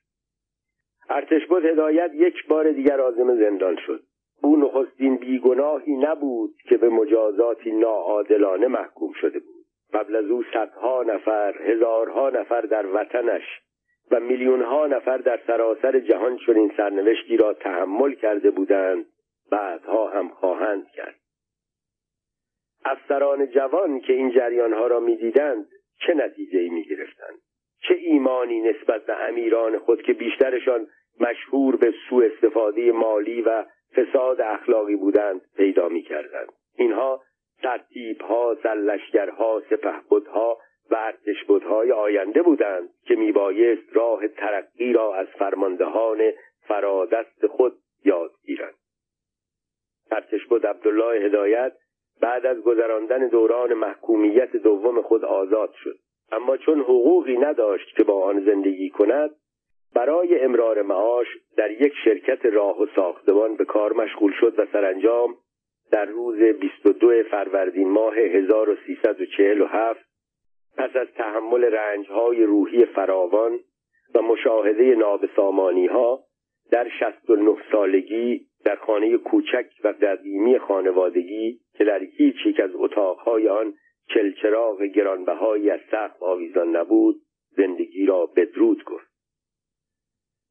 [1.09, 4.03] ارتشبد هدایت یک بار دیگر آزم زندان شد.
[4.43, 9.65] او نخستین بیگناهی نبود که به مجازاتی ناعادلانه محکوم شده بود.
[9.93, 13.43] قبل از او صدها نفر هزارها نفر در وطنش
[14.11, 19.07] و میلیونها نفر در سراسر جهان چنین سرنوشتی را تحمل کرده بودند
[19.51, 21.15] بعدها هم خواهند کرد.
[22.85, 25.67] افسران جوان که این جریانها را می‌دیدند
[26.07, 27.39] چه نتیجه می گرفتند
[27.89, 30.87] چه ایمانی نسبت به امیران خود که بیشترشان
[31.21, 33.65] مشهور به سوء استفاده مالی و
[33.97, 37.23] فساد اخلاقی بودند پیدا می کردند اینها
[37.63, 40.59] ترتیبها سلشگرها سپهبدها
[40.91, 47.73] و ارتشبدهای آینده بودند که میبایست راه ترقی را از فرماندهان فرادست خود
[48.05, 48.75] یاد گیرند.
[50.11, 51.73] ارتشبد عبدالله هدایت
[52.21, 55.99] بعد از گذراندن دوران محکومیت دوم خود آزاد شد.
[56.33, 59.31] اما چون حقوقی نداشت که با آن زندگی کند
[59.95, 61.27] برای امرار معاش
[61.57, 65.35] در یک شرکت راه و ساختمان به کار مشغول شد و سرانجام
[65.93, 70.10] در روز 22 فروردین ماه 1347
[70.81, 73.61] پس از تحمل رنجهای روحی فراوان
[74.15, 76.25] و مشاهده نابسامانی ها
[76.71, 83.49] در 69 سالگی در خانه کوچک و قدیمی خانوادگی که در هیچ یک از اتاقهای
[83.49, 83.75] آن
[84.15, 87.17] چلچراغ گرانبهایی از سقف آویزان نبود
[87.57, 89.11] زندگی را بدرود گفت.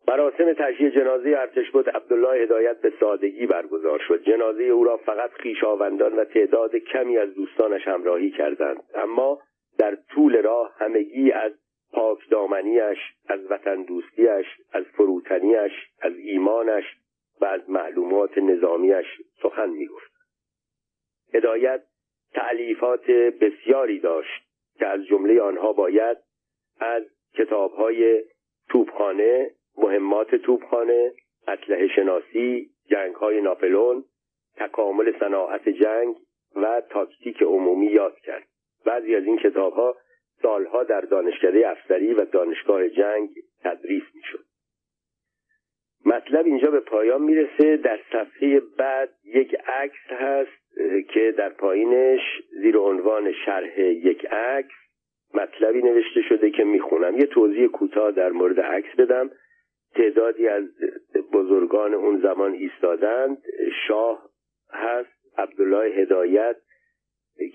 [0.07, 4.23] مراسم تشییع جنازه ارتش بود عبدالله هدایت به سادگی برگزار شد.
[4.23, 8.83] جنازه او را فقط خیشاوندان و تعداد کمی از دوستانش همراهی کردند.
[8.95, 9.39] اما
[9.79, 11.51] در طول راه همگی از
[11.91, 15.71] پاک دامنیش از وطن دوستیش از فروتنیش
[16.01, 16.83] از ایمانش
[17.41, 19.05] و از معلومات نظامیش
[19.41, 20.11] سخن می‌گفت.
[21.33, 21.83] هدایت
[22.33, 24.43] تعلیفات بسیاری داشت
[24.79, 26.17] که از جمله آنها باید
[26.79, 27.03] از
[27.33, 28.23] کتابهای
[28.69, 31.13] توپخانه مهمات توپخانه
[31.47, 34.03] اسلحه شناسی جنگهای ناپلون
[34.55, 36.15] تکامل صناعت جنگ
[36.55, 38.47] و تاکتیک عمومی یاد کرد.
[38.85, 39.95] بعضی از این کتابها
[40.41, 43.29] سالها در دانشکده افسری و دانشگاه جنگ
[43.63, 44.45] تدریس می‌شد.
[46.05, 47.77] مطلب اینجا به پایان می‌رسه.
[47.77, 50.77] در صفحه بعد یک عکس هست
[51.13, 52.21] که در پایینش
[52.61, 54.75] زیر عنوان شرح یک عکس
[55.33, 57.17] مطلبی نوشته شده که می‌خونم.
[57.17, 59.31] یه توضیح کوتاه در مورد عکس بدم.
[59.95, 60.63] تعدادی از
[61.33, 63.37] بزرگان اون زمان ایستادند.
[63.87, 64.29] شاه
[64.71, 66.55] هست عبدالله هدایت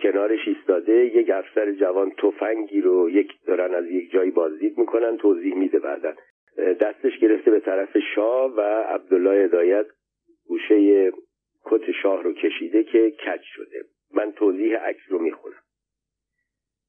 [0.03, 5.55] کنارش ایستاده یک افسر جوان تفنگی رو یک دارن از یک جایی بازدید می‌کنن توضیح
[5.55, 6.15] میده بعدن
[6.81, 9.87] دستش گرفته به طرف شاه و عبدالله هدایت
[10.49, 11.11] گوشه
[11.65, 13.85] کت شاه رو کشیده که کج شده.
[14.15, 15.65] من توضیح عکس رو می‌خونم.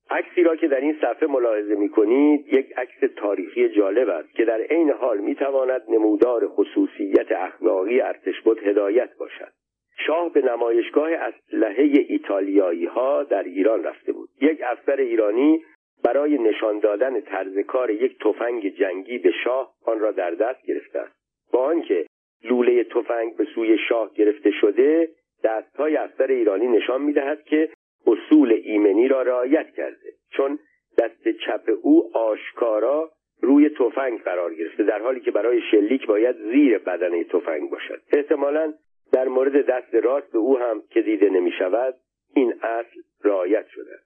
[0.09, 4.45] عکسی را که در این صفحه ملاحظه می کنید یک عکس تاریخی جالب است که
[4.45, 9.51] در عین حال می تواند نمودار خصوصیت اخلاقی ارتشبد هدایت باشد.
[9.97, 14.29] شاه به نمایشگاه اسلحه ایتالیایی ها در ایران رفته بود.
[14.41, 15.63] یک افسر ایرانی
[16.03, 20.99] برای نشان دادن طرز کار یک تفنگ جنگی به شاه آن را در دست گرفته
[20.99, 21.15] است.
[21.51, 22.05] با آنکه
[22.43, 25.09] لوله تفنگ به سوی شاه گرفته شده
[25.43, 27.69] دستهای افسر ایرانی نشان می‌دهد که
[28.07, 30.59] اصول ایمنی را رعایت کرده چون
[30.97, 36.77] دست چپ او آشکارا روی تفنگ قرار گرفته در حالی که برای شلیک باید زیر
[36.77, 38.01] بدنه تفنگ باشد.
[38.13, 38.73] احتمالا
[39.11, 41.95] در مورد دست راست او هم که دیده نمی شود
[42.33, 43.99] این اصل رعایت شده.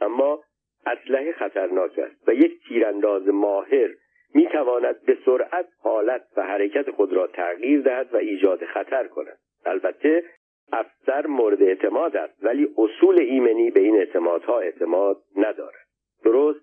[0.00, 0.42] اما
[0.86, 3.88] اسلحه خطرناک است و یک تیرانداز ماهر
[4.34, 9.38] می تواند به سرعت حالت و حرکت خود را تغییر دهد و ایجاد خطر کند.
[9.66, 10.24] البته
[10.72, 15.86] افسر مورد اعتماد است ولی اصول ایمنی به این اعتمادها اعتماد ندارد.
[16.24, 16.60] درست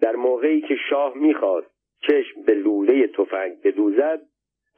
[0.00, 1.70] در موقعی که شاه می‌خواست
[2.00, 4.20] چشم به لوله تفنگ بدوزد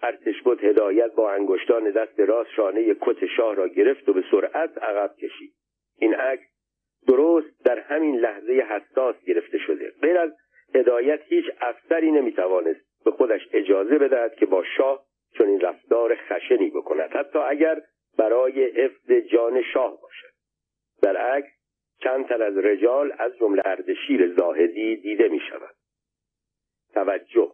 [0.03, 5.15] ارتشبت هدایت با انگشتان دست راست شانه کت شاه را گرفت و به سرعت عقب
[5.17, 5.55] کشید.
[5.99, 6.47] این عکس
[7.07, 9.93] درست در همین لحظه حساس گرفته شده.
[10.03, 10.33] غیر از
[10.75, 15.05] هدایت هیچ افسری نمی‌توانست به خودش اجازه بدهد که با شاه
[15.39, 17.11] چنین رفتار خشنی بکند.
[17.11, 17.83] حتی اگر
[18.19, 20.35] برای حفظ جان شاه باشد.
[21.03, 21.53] در عکس
[22.01, 25.75] چند تن از رجال از جمله اردشیر زاهدی دیده می شود
[26.95, 27.53] توجه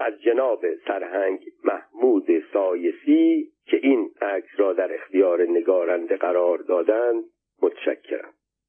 [0.00, 7.24] از جناب سرهنگ محمود سایسی که این عکس را در اختیار نگارنده قرار دادند
[7.62, 8.35] متشکرم.